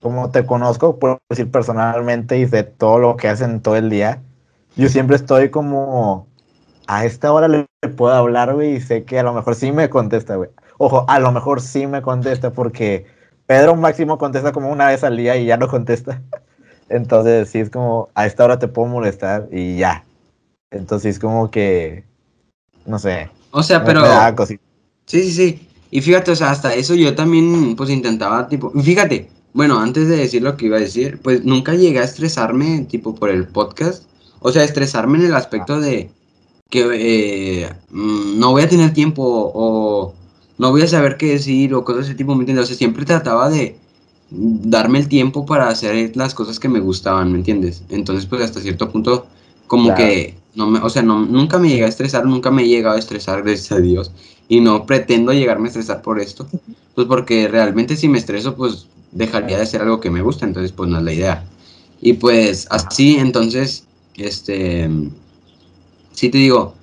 [0.00, 4.22] como te conozco, puedo decir personalmente y sé todo lo que hacen todo el día,
[4.76, 6.26] yo siempre estoy como,
[6.86, 7.66] a esta hora le,
[7.96, 10.50] puedo hablar, güey, y sé que a lo mejor sí me contesta, güey.
[10.78, 13.06] Ojo, a lo mejor sí me contesta porque
[13.46, 16.22] Pedro máximo contesta como una vez al día y ya no contesta.
[16.88, 20.04] Entonces, sí es como, a esta hora te puedo molestar y ya.
[20.70, 22.04] Entonces, es como que,
[22.86, 23.30] no sé.
[23.50, 24.02] O sea, pero...
[24.46, 24.58] Sí,
[25.06, 25.68] sí, sí.
[25.90, 30.16] Y fíjate, o sea, hasta eso yo también, pues intentaba, tipo, fíjate, bueno, antes de
[30.16, 34.04] decir lo que iba a decir, pues nunca llegué a estresarme, tipo, por el podcast.
[34.40, 36.10] O sea, estresarme en el aspecto de
[36.70, 39.22] que eh, mm, no voy a tener tiempo
[39.54, 40.14] o
[40.58, 42.64] no voy a saber qué decir o cosas de ese tipo, ¿me entiendes?
[42.64, 43.76] O sea, siempre trataba de
[44.30, 47.82] darme el tiempo para hacer las cosas que me gustaban, ¿me entiendes?
[47.88, 49.26] Entonces, pues hasta cierto punto,
[49.66, 52.68] como que, no me, o sea, no, nunca me llegué a estresar, nunca me he
[52.68, 54.10] llegado a estresar, gracias a Dios
[54.48, 56.46] y no pretendo llegarme a estresar por esto,
[56.94, 60.72] pues porque realmente si me estreso, pues dejaría de hacer algo que me gusta, entonces
[60.72, 61.44] pues no es la idea.
[62.00, 63.84] Y pues así, entonces,
[64.16, 64.90] este,
[66.14, 66.74] sí te digo,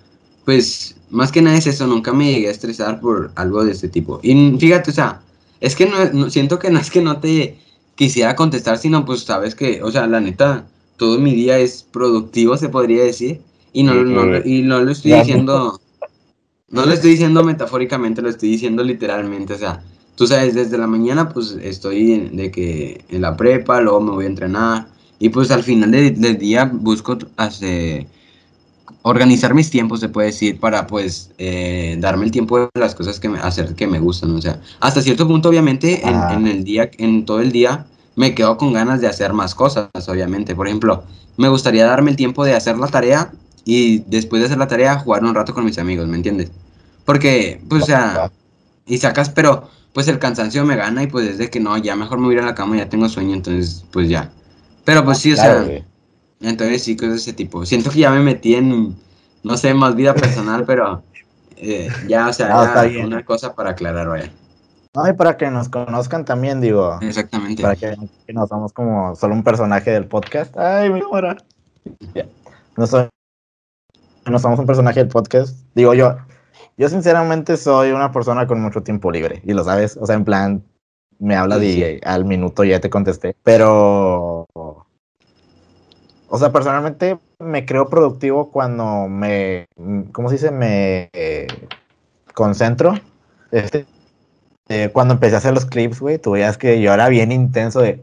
[0.45, 3.89] pues más que nada es eso, nunca me llegué a estresar por algo de este
[3.89, 4.19] tipo.
[4.23, 5.21] Y fíjate, o sea,
[5.59, 7.57] es que no, siento que no es que no te
[7.95, 10.67] quisiera contestar, sino pues sabes que, o sea, la neta,
[10.97, 13.41] todo mi día es productivo, se podría decir,
[13.73, 15.79] y no, no, y no lo estoy diciendo
[16.71, 19.53] no lo estoy diciendo metafóricamente, lo estoy diciendo literalmente.
[19.53, 19.83] O sea,
[20.15, 24.25] tú sabes, desde la mañana pues estoy de que en la prepa, luego me voy
[24.25, 24.87] a entrenar.
[25.19, 28.07] Y pues al final del día busco hacer,
[29.03, 33.19] organizar mis tiempos, se puede decir, para pues eh, darme el tiempo de las cosas
[33.19, 34.35] que me, hacer que me gustan.
[34.35, 37.85] O sea, hasta cierto punto, obviamente, en, en, el día, en todo el día,
[38.15, 40.55] me quedo con ganas de hacer más cosas, obviamente.
[40.55, 41.03] Por ejemplo,
[41.37, 43.31] me gustaría darme el tiempo de hacer la tarea
[43.65, 46.51] y después de hacer la tarea jugar un rato con mis amigos, ¿me entiendes?
[47.05, 48.31] Porque, pues, o sea,
[48.85, 52.19] y sacas, pero pues el cansancio me gana y pues desde que no, ya mejor
[52.19, 54.31] me voy a ir a la cama, ya tengo sueño, entonces pues ya.
[54.85, 55.65] Pero pues sí, o sea,
[56.41, 57.65] entonces sí, cosas de ese tipo.
[57.65, 58.95] Siento que ya me metí en,
[59.43, 61.03] no sé, más vida personal, pero
[61.57, 64.31] eh, ya, o sea, una cosa para aclarar, vaya.
[64.93, 66.99] No, y para que nos conozcan también, digo.
[67.01, 67.61] Exactamente.
[67.61, 67.95] Para que,
[68.33, 70.55] no somos como solo un personaje del podcast.
[70.57, 71.37] Ay, mi hora.
[72.75, 73.07] No soy
[74.29, 75.57] no somos un personaje del podcast.
[75.73, 76.17] Digo yo,
[76.77, 80.25] yo sinceramente soy una persona con mucho tiempo libre, y lo sabes, o sea, en
[80.25, 80.63] plan,
[81.19, 84.47] me hablas Sí, y al minuto ya te contesté, pero,
[86.33, 89.65] o sea, personalmente me creo productivo cuando me,
[90.13, 90.49] ¿cómo se dice?
[90.51, 91.45] Me eh,
[92.33, 92.93] concentro.
[93.51, 93.85] Este,
[94.69, 97.81] eh, cuando empecé a hacer los clips, güey, tú veías que yo era bien intenso
[97.81, 98.01] de,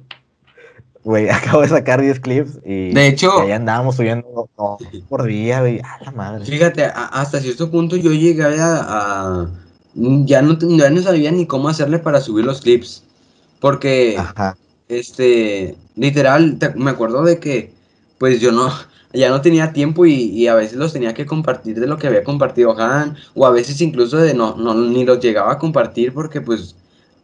[1.05, 4.49] güey, acabo de sacar 10 clips y De hecho- ahí andábamos subiendo
[5.09, 6.45] por día, güey, a la madre.
[6.45, 9.47] Fíjate, a- hasta cierto punto yo llegué a, a-
[9.95, 13.05] ya no, ya no sabía ni cómo hacerle para subir los clips.
[13.59, 14.55] Porque, Ajá.
[14.89, 17.73] este, literal, te- me acuerdo de que,
[18.19, 18.71] pues yo no,
[19.13, 22.07] ya no tenía tiempo y, y a veces los tenía que compartir de lo que
[22.09, 26.13] había compartido Han, o a veces incluso de no, no, ni los llegaba a compartir
[26.13, 26.77] porque, pues,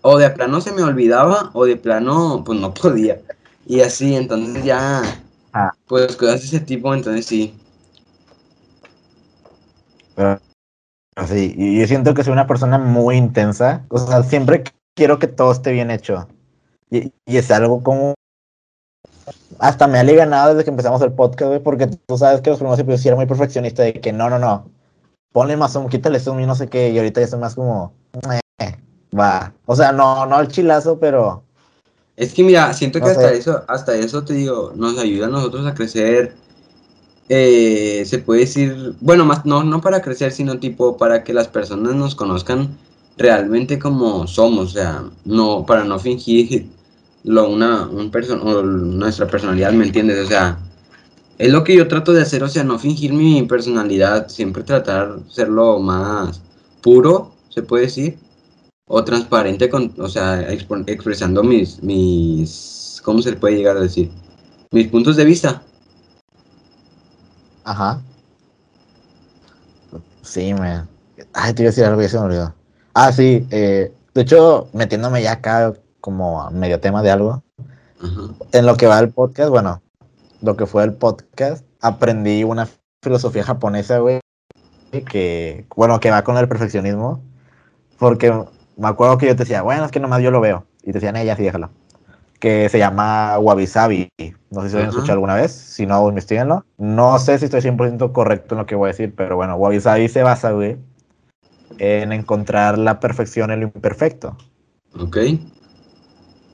[0.03, 3.21] o de plano se me olvidaba, o de plano, pues no podía.
[3.67, 5.03] Y así, entonces ya,
[5.53, 5.71] Ah.
[5.87, 7.55] pues cosas de ese tipo, entonces sí.
[10.17, 10.41] Pero
[11.29, 13.85] sí, y yo siento que soy una persona muy intensa.
[13.89, 14.65] O sea, siempre
[14.97, 16.29] quiero que todo esté bien hecho.
[16.91, 18.15] Y, y es algo como.
[19.59, 22.59] Hasta me ha ganado desde que empezamos el podcast, güey, porque tú sabes que los
[22.59, 24.69] primeros episodios era muy perfeccionista de que no, no, no.
[25.33, 26.91] Ponle más zoom, quítale zoom y no sé qué.
[26.91, 27.93] Y ahorita ya soy más como.
[28.61, 28.77] "Eh,
[29.19, 29.53] va.
[29.67, 31.43] O sea, no, no el chilazo, pero.
[32.17, 33.39] Es que mira, siento que No hasta sé.
[33.39, 36.35] eso, hasta eso te digo, nos ayuda a nosotros a crecer.
[37.31, 41.49] eh, se puede decir, bueno, más no, no para crecer, sino tipo para que las
[41.49, 42.77] personas nos conozcan
[43.17, 46.69] realmente como somos, o sea, no, para no fingir
[47.25, 50.25] lo, una, un person o nuestra personalidad, ¿me entiendes?
[50.25, 50.59] O sea,
[51.39, 55.17] es lo que yo trato de hacer, o sea, no fingir mi personalidad, siempre tratar
[55.17, 56.41] de ser lo más
[56.83, 58.19] puro, se puede decir,
[58.87, 64.11] o transparente, con, o sea, expresando mis, mis, ¿cómo se le puede llegar a decir?
[64.71, 65.63] Mis puntos de vista.
[67.65, 68.03] Ajá.
[70.23, 70.89] Sí, man.
[71.33, 72.55] Ay, te iba a decir algo ya se me olvidó.
[72.93, 73.47] Ah, sí.
[73.51, 77.43] eh, de hecho, metiéndome ya acá como medio tema de algo.
[78.53, 79.81] En lo que va el podcast, bueno,
[80.43, 82.69] lo que fue el podcast, aprendí una
[83.03, 84.21] filosofía japonesa, güey,
[84.91, 87.23] que, bueno, que va con el perfeccionismo.
[87.99, 88.31] Porque
[88.77, 90.67] me acuerdo que yo te decía, bueno, es que nomás yo lo veo.
[90.83, 91.71] Y te decían, ella sí, déjalo.
[92.39, 94.11] Que se llama Wabi Sabi.
[94.51, 95.53] No sé si lo han escuchado alguna vez.
[95.53, 96.67] Si no, investiguenlo.
[96.77, 99.81] No sé si estoy 100% correcto en lo que voy a decir, pero bueno, Wabi
[99.81, 100.77] Sabi se basa, güey,
[101.79, 104.37] en encontrar la perfección en lo imperfecto.
[105.01, 105.17] Ok.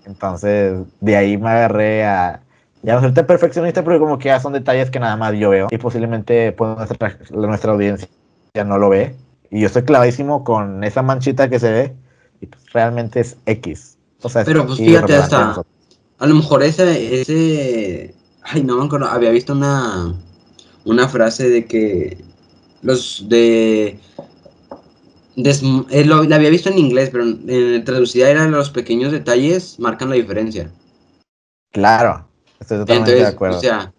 [0.06, 2.40] Entonces, de ahí me agarré a
[2.82, 5.50] ya no ser tan perfeccionista, porque como que ya son detalles que nada más yo
[5.50, 8.08] veo y posiblemente pues, nuestra, nuestra audiencia
[8.54, 9.14] ya no lo ve.
[9.50, 11.94] Y yo estoy clavadísimo con esa manchita que se ve
[12.40, 13.98] y pues, realmente es X.
[14.22, 15.62] O sea, es Pero, pues, fíjate, hasta-.
[16.18, 20.14] A lo mejor ese, ese, ay, no me acuerdo, había visto una,
[20.84, 22.22] una frase de que
[22.82, 23.98] los de,
[25.42, 29.78] des- eh, lo- la había visto en inglés, pero en, traducida era los pequeños detalles
[29.78, 30.70] marcan la diferencia.
[31.72, 32.26] Claro,
[32.58, 33.58] estoy totalmente Entonces, de acuerdo.
[33.58, 33.92] o sea,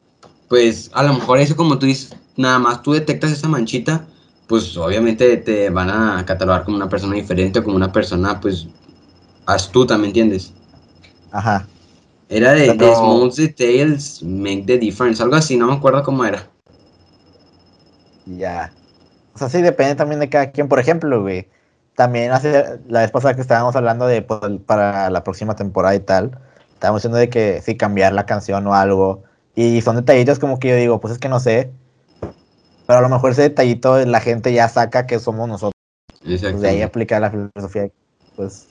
[0.50, 4.06] pues a lo mejor eso como tú dices, nada más tú detectas esa manchita,
[4.48, 8.68] pues obviamente te van a catalogar como una persona diferente o como una persona, pues,
[9.46, 10.52] astuta, ¿me entiendes?
[11.32, 11.66] Ajá.
[12.28, 16.26] Era de, de Pero- Small Details Make the Difference, algo así, no me acuerdo cómo
[16.26, 16.50] era.
[18.26, 18.72] Ya.
[19.34, 20.68] O sea, sí depende también de cada quien.
[20.68, 21.48] Por ejemplo, güey,
[21.96, 26.00] también hace la vez pasada que estábamos hablando de pues, para la próxima temporada y
[26.00, 26.38] tal,
[26.74, 29.24] estábamos diciendo de que sí cambiar la canción o algo.
[29.56, 31.72] Y son detallitos como que yo digo, pues es que no sé.
[32.88, 35.74] Pero a lo mejor ese detallito la gente ya saca que somos nosotros.
[36.24, 37.90] Pues de ahí aplica la filosofía.
[38.36, 38.68] Pues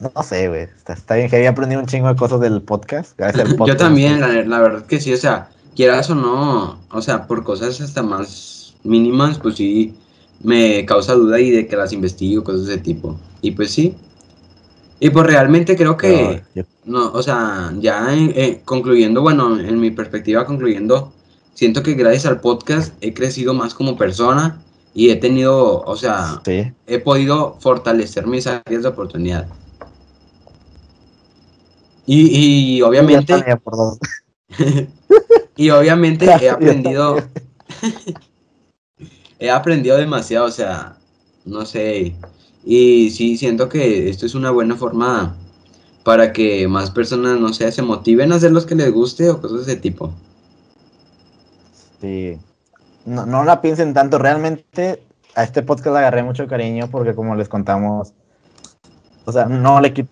[0.00, 0.62] no, sé, güey.
[0.62, 3.16] Está, está bien que había aprendido un chingo de cosas del podcast.
[3.16, 7.02] Gracias al Yo también, la, la verdad que sí, o sea, quieras o no, o
[7.02, 9.94] sea, por cosas hasta más mínimas, pues sí,
[10.42, 13.16] me causa duda y de que las investigo, cosas de ese tipo.
[13.42, 13.94] Y pues sí.
[15.00, 16.42] Y pues realmente creo que...
[16.54, 21.12] Yo- No, o sea, ya eh, eh, concluyendo, bueno, en mi perspectiva concluyendo,
[21.54, 24.60] siento que gracias al podcast he crecido más como persona
[24.94, 26.72] y he tenido, o sea, sí.
[26.86, 29.46] he podido fortalecer mis áreas de oportunidad.
[32.06, 33.34] Y, y obviamente,
[35.56, 37.18] y obviamente he aprendido.
[39.38, 40.96] he aprendido demasiado, o sea,
[41.44, 42.14] no sé,
[42.64, 45.34] y sí, siento que esto es una buena forma
[46.04, 49.40] para que más personas, no sé, se motiven a hacer los que les guste o
[49.40, 50.12] cosas de ese tipo.
[52.00, 52.38] Sí.
[53.04, 54.18] No, no la piensen tanto.
[54.18, 55.02] Realmente
[55.34, 58.12] a este podcast le agarré mucho cariño porque como les contamos,
[59.24, 60.08] o sea, no le quito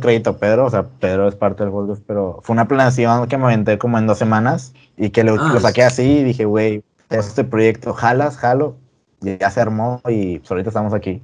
[0.00, 3.36] crédito a Pedro, o sea, Pedro es parte del podcast, pero fue una planeación que
[3.36, 6.44] me aventé como en dos semanas y que lo, Ah, lo saqué así y dije,
[6.44, 8.76] güey, este proyecto, jalas, jalo,
[9.20, 11.20] ya se armó y pues ahorita estamos aquí.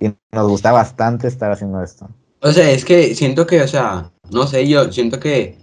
[0.00, 2.08] Y nos gusta bastante estar haciendo esto.
[2.40, 5.56] O sea, es que siento que, o sea, no sé, yo siento que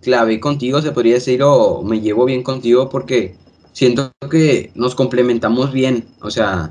[0.00, 3.36] clave contigo, se podría decir, o me llevo bien contigo porque
[3.72, 6.06] siento que nos complementamos bien.
[6.20, 6.70] O sea,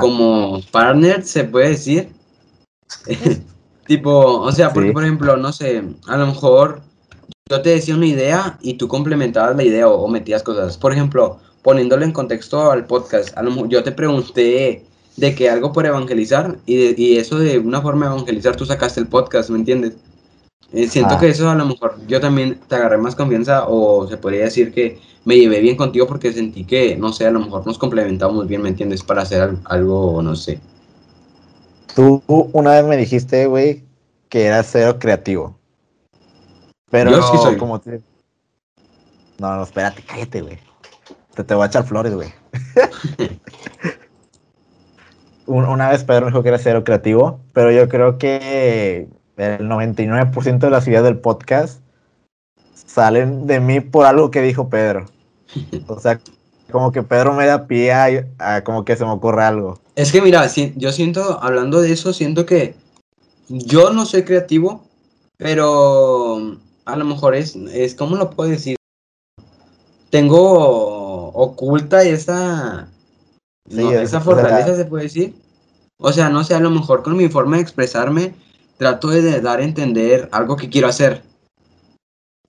[0.00, 2.08] como partner, se puede decir.
[3.86, 6.82] tipo, o sea, porque por ejemplo, no sé, a lo mejor
[7.48, 10.78] yo te decía una idea y tú complementabas la idea o, metías cosas.
[10.78, 14.84] Por ejemplo, poniéndolo en contexto al podcast, a lo, yo te pregunté
[15.16, 19.00] de que algo por evangelizar y, y eso de una forma de evangelizar tú sacaste
[19.00, 19.94] el podcast, ¿me entiendes?
[20.72, 21.18] Eh, siento ah.
[21.18, 24.72] que eso a lo mejor yo también te agarré más confianza o se podría decir
[24.72, 28.48] que me llevé bien contigo porque sentí que, no sé, a lo mejor nos complementamos
[28.48, 29.02] bien, ¿me entiendes?
[29.02, 30.58] Para hacer algo, no sé.
[31.94, 33.84] Tú una vez me dijiste, güey,
[34.30, 35.58] que eras cero creativo.
[36.90, 37.56] Pero yo sí soy.
[37.56, 38.00] como te...
[39.38, 40.58] No, no, espérate, cállate, güey.
[41.34, 42.32] Te, te voy a echar flores, güey.
[45.46, 50.58] una vez Pedro me dijo que era cero creativo, pero yo creo que el 99%
[50.58, 51.80] de las ideas del podcast
[52.74, 55.06] salen de mí por algo que dijo Pedro.
[55.86, 56.20] O sea,
[56.70, 59.78] como que Pedro me da pie a, como que se me ocurre algo.
[59.94, 62.74] Es que mira, yo siento, hablando de eso, siento que
[63.48, 64.84] yo no soy creativo,
[65.36, 68.76] pero a lo mejor es, es ¿cómo lo puedo decir?
[70.10, 70.91] Tengo
[71.32, 72.88] oculta esa,
[73.68, 75.34] esa fortaleza, se puede decir.
[75.98, 78.34] O sea, no sé, a lo mejor con mi forma de expresarme
[78.76, 81.22] trato de dar a entender algo que quiero hacer.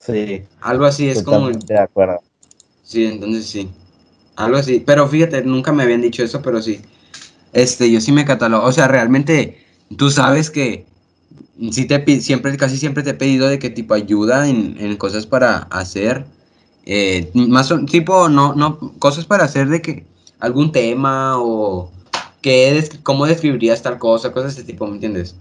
[0.00, 0.44] Sí.
[0.60, 1.50] Algo así es como.
[1.50, 2.20] De acuerdo.
[2.82, 3.70] Sí, entonces sí.
[4.36, 4.82] Algo así.
[4.84, 6.80] Pero fíjate, nunca me habían dicho eso, pero sí.
[7.52, 8.66] Este, yo sí me catalogo.
[8.66, 9.64] O sea, realmente,
[9.96, 10.86] tú sabes que
[11.70, 15.58] sí te siempre, casi siempre te he pedido de qué tipo ayuda en, cosas para
[15.70, 16.26] hacer.
[16.86, 20.06] Eh, más tipo, no, no, cosas para hacer de que
[20.38, 21.90] algún tema o
[22.42, 25.34] que cómo describirías tal cosa, cosas de ese tipo, ¿me entiendes?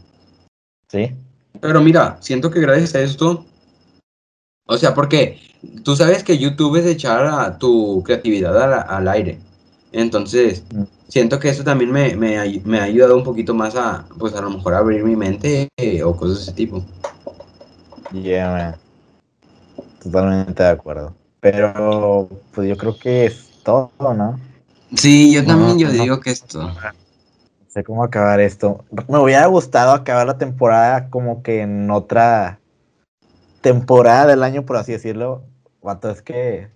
[0.88, 1.12] Sí.
[1.60, 3.46] Pero mira, siento que gracias a esto,
[4.66, 5.40] o sea, porque
[5.84, 9.40] tú sabes que YouTube es echar a tu creatividad al, aire.
[9.92, 10.84] Entonces, mm.
[11.10, 12.38] siento que eso también me, me,
[12.80, 16.16] ha ayudado un poquito más a, pues a lo mejor abrir mi mente eh, o
[16.16, 16.84] cosas de ese tipo.
[18.14, 18.76] Yeah, man.
[20.02, 21.23] Totalmente de acuerdo.
[21.44, 24.40] Pero, pues yo creo que es todo, ¿no?
[24.96, 26.72] Sí, yo también yo digo que es todo
[27.74, 28.86] sé cómo acabar esto.
[29.08, 32.60] Me hubiera gustado acabar la temporada como que en otra
[33.62, 35.42] temporada del año, por así decirlo.
[35.80, 36.70] Cuanto es que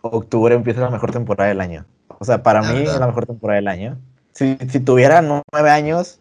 [0.00, 1.84] octubre empieza la mejor temporada del año.
[2.18, 3.98] O sea, para mí es la mejor temporada del año.
[4.32, 6.20] Si, si tuviera nueve años,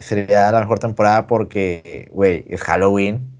[0.00, 3.30] sería la mejor temporada porque, güey, es Halloween.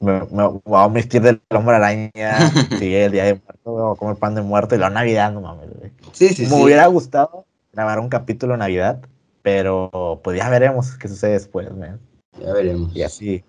[0.00, 2.50] Me, voy a vestir del hombre araña.
[2.78, 5.42] sí, el día de muerto, voy a comer pan de muerto y la Navidad, no
[5.42, 5.92] mames, güey.
[6.12, 9.00] Sí, sí, me hubiera gustado grabar un capítulo en Navidad,
[9.42, 12.00] pero pues ya veremos qué sucede después, man.
[12.40, 12.96] Ya veremos.
[12.96, 13.44] Y así,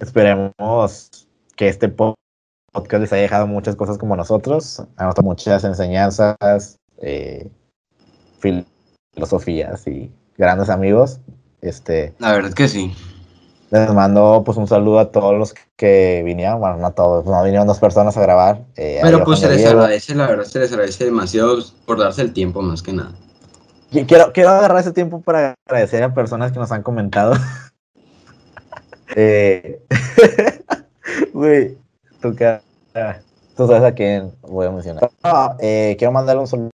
[0.00, 1.10] esperemos
[1.56, 7.50] que este podcast les haya dejado muchas cosas como nosotros, ha muchas enseñanzas, eh,
[8.40, 11.20] filosofías y grandes amigos.
[11.60, 12.94] Este, La verdad que sí.
[13.72, 17.42] Les mando pues un saludo a todos los que vinieron, bueno, no a todos, no
[17.42, 18.66] vinieron dos personas a grabar.
[18.76, 21.56] Eh, Pero pues se les agradece, la verdad se les agradece demasiado
[21.86, 23.12] por darse el tiempo más que nada.
[23.90, 27.32] Quiero, quiero agarrar ese tiempo para agradecer a personas que nos han comentado.
[29.16, 29.80] eh,
[32.20, 32.36] tú,
[33.56, 35.10] tú sabes a quién voy a mencionar.
[35.60, 36.70] Eh, quiero mandarle un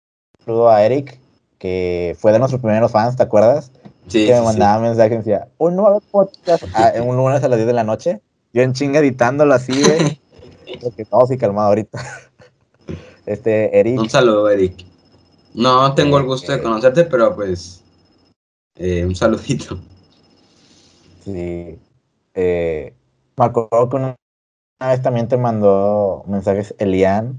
[0.45, 1.19] saludo a Eric,
[1.59, 3.73] que fue de nuestros primeros fans, ¿te acuerdas?
[4.09, 4.27] Sí.
[4.27, 7.67] Que me mandaba mensajes y decía, un nuevo podcast ah, un lunes a las 10
[7.67, 8.21] de la noche.
[8.53, 10.21] Yo en chinga editándolo así, güey.
[10.83, 11.99] Porque todo sí calmado ahorita.
[13.27, 13.99] Este, Eric.
[13.99, 14.85] Un saludo, Eric.
[15.55, 17.83] No tengo el gusto de conocerte, pero pues
[18.77, 19.79] eh, un saludito.
[21.25, 21.79] Sí.
[22.35, 22.95] Eh,
[23.37, 24.17] me acuerdo que una
[24.81, 27.39] vez también te mandó mensajes Elian.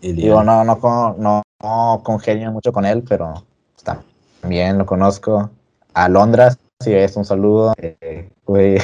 [0.00, 0.78] Digo, no, no,
[1.18, 3.44] no, no congenio mucho con él, pero
[3.76, 4.02] está
[4.42, 5.50] bien, lo conozco.
[5.94, 7.74] A Londras, sí, es un saludo.
[7.78, 8.78] Eh, güey,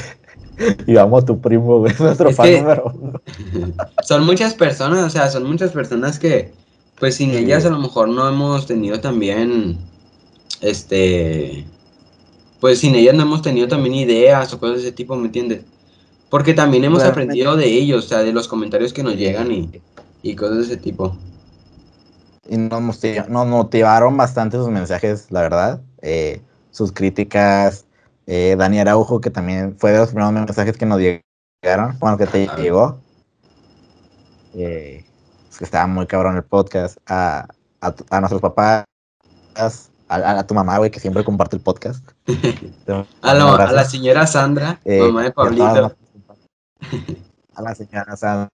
[0.87, 3.21] y vamos tu primo, güey, nuestro fan número uno.
[4.03, 6.53] son muchas personas, o sea, son muchas personas que
[6.99, 9.79] pues sin ellas a lo mejor no hemos tenido también,
[10.61, 11.65] este,
[12.61, 15.63] pues sin ellas no hemos tenido también ideas o cosas de ese tipo, ¿me entiendes?
[16.31, 19.51] Porque también hemos aprendido de ellos, o sea, de los comentarios que nos llegan
[20.23, 21.17] y, cosas de ese tipo.
[22.49, 22.83] Y nos,
[23.29, 25.81] motivaron bastante sus mensajes, la verdad.
[26.03, 26.41] Eh,
[26.75, 27.87] sus críticas.
[28.27, 32.27] Eh, Dani Araujo, que también fue de los primeros mensajes que nos llegaron, bueno, que
[32.27, 32.99] te llegó.
[34.55, 35.05] Eh,
[35.57, 37.47] que estaba muy cabrón el podcast, a,
[37.81, 38.85] a, a nuestros papás,
[39.55, 39.71] a,
[40.09, 42.05] a, tu mamá, güey, que siempre comparte el podcast.
[43.23, 45.97] a, lo, a, la señora Sandra, eh, mamá de Pablito.
[47.57, 48.49] A la señora Sandra,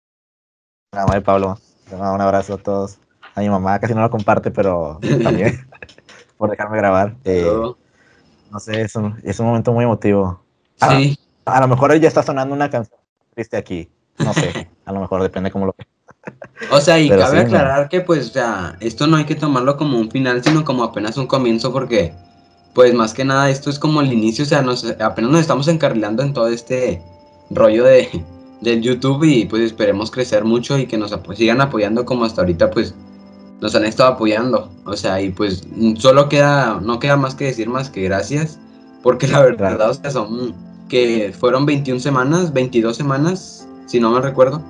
[0.95, 1.59] mamá de Pablo.
[1.91, 2.99] Un abrazo a todos.
[3.35, 5.67] A mi mamá casi no lo comparte, pero también
[6.37, 7.17] por dejarme grabar.
[7.25, 7.51] Eh,
[8.51, 10.43] no sé, es un, es un momento muy emotivo.
[10.89, 11.19] Sí.
[11.45, 12.99] A, lo mejor ya está sonando una canción
[13.35, 13.89] triste aquí.
[14.19, 15.75] No sé, a lo mejor depende cómo lo
[16.71, 20.11] O sea, y cabe aclarar que pues, sea, esto no hay que tomarlo como un
[20.11, 22.13] final, sino como apenas un comienzo, porque,
[22.75, 25.69] pues más que nada, esto es como el inicio, o sea, nos, apenas nos estamos
[25.69, 27.03] encarrilando en todo este
[27.51, 28.25] rollo de,
[28.61, 32.71] del YouTube y pues esperemos crecer mucho y que nos sigan apoyando como hasta ahorita,
[32.71, 32.95] pues
[33.61, 34.71] nos han estado apoyando.
[34.85, 35.65] O sea, y pues
[35.97, 38.59] solo queda, no queda más que decir más que gracias,
[39.03, 40.55] porque la verdad, o sea, son
[40.89, 44.63] que fueron 21 semanas, 22 semanas, si no me recuerdo,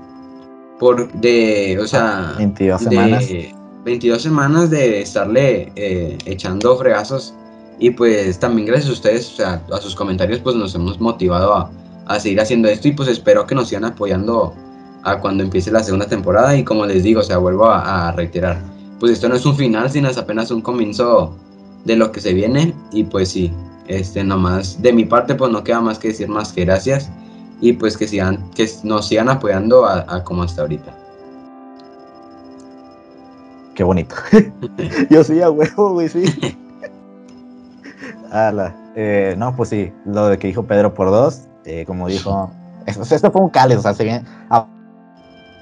[0.78, 3.26] por de, o sea, 22 semanas.
[3.84, 7.34] 22 semanas de estarle eh, echando fregazos
[7.78, 11.54] y pues también gracias a ustedes, o sea, a sus comentarios pues nos hemos motivado
[11.54, 11.70] a,
[12.06, 14.54] a seguir haciendo esto y pues espero que nos sigan apoyando
[15.02, 18.60] a cuando empiece la segunda temporada y como les digo, o sea, vuelvo a reiterar,
[19.00, 21.34] pues esto no es un final, sino es apenas un comienzo
[21.86, 22.74] de lo que se viene.
[22.92, 23.50] Y pues sí,
[23.88, 27.10] este nomás de mi parte pues no queda más que decir más que gracias
[27.62, 30.94] y pues que sigan, que nos sigan apoyando a, como hasta ahorita.
[33.74, 34.14] Qué bonito.
[35.10, 36.24] Yo sí, a huevo, güey, sí.
[38.30, 38.76] Ala.
[38.96, 42.50] Eh, no, pues sí, lo de que dijo Pedro por dos, eh, como dijo,
[42.86, 44.24] esto, esto, fue un cáliz, o sea, se viene,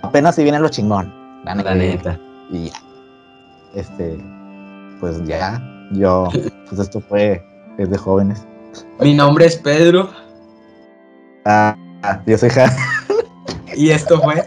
[0.03, 1.13] apenas si viene lo chingón.
[1.45, 2.19] La neta.
[2.51, 2.88] Y ya
[3.79, 4.19] este,
[5.01, 5.63] pues ya,
[5.93, 6.29] yo,
[6.69, 7.43] pues esto fue,
[7.79, 8.45] es de jóvenes.
[9.01, 10.11] Mi nombre es Pedro.
[11.45, 11.77] Ah,
[12.27, 12.75] yo soy Ja.
[13.75, 14.47] Y esto fue.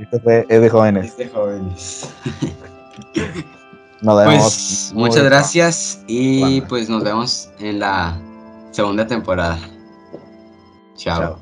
[0.00, 1.06] Esto fue, es de jóvenes.
[1.06, 2.10] Es de jóvenes.
[4.02, 4.42] Nos vemos.
[4.42, 8.16] Pues, muchas gracias y pues nos vemos en la
[8.70, 9.58] segunda temporada.
[10.96, 11.38] Chao.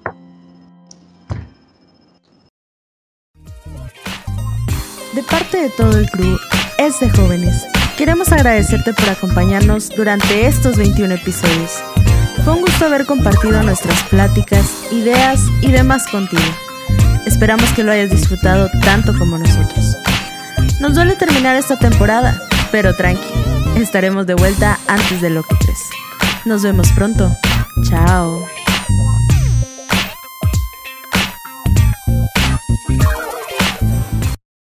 [5.15, 6.37] De parte de todo el crew,
[6.79, 7.67] es de jóvenes.
[7.97, 11.83] Queremos agradecerte por acompañarnos durante estos 21 episodios.
[12.45, 16.43] Fue un gusto haber compartido nuestras pláticas, ideas y demás contigo.
[17.27, 19.97] Esperamos que lo hayas disfrutado tanto como nosotros.
[20.81, 23.27] Nos duele terminar esta temporada, pero tranqui,
[23.77, 25.81] estaremos de vuelta antes de lo que crees.
[26.45, 27.35] Nos vemos pronto.
[27.83, 28.47] Chao.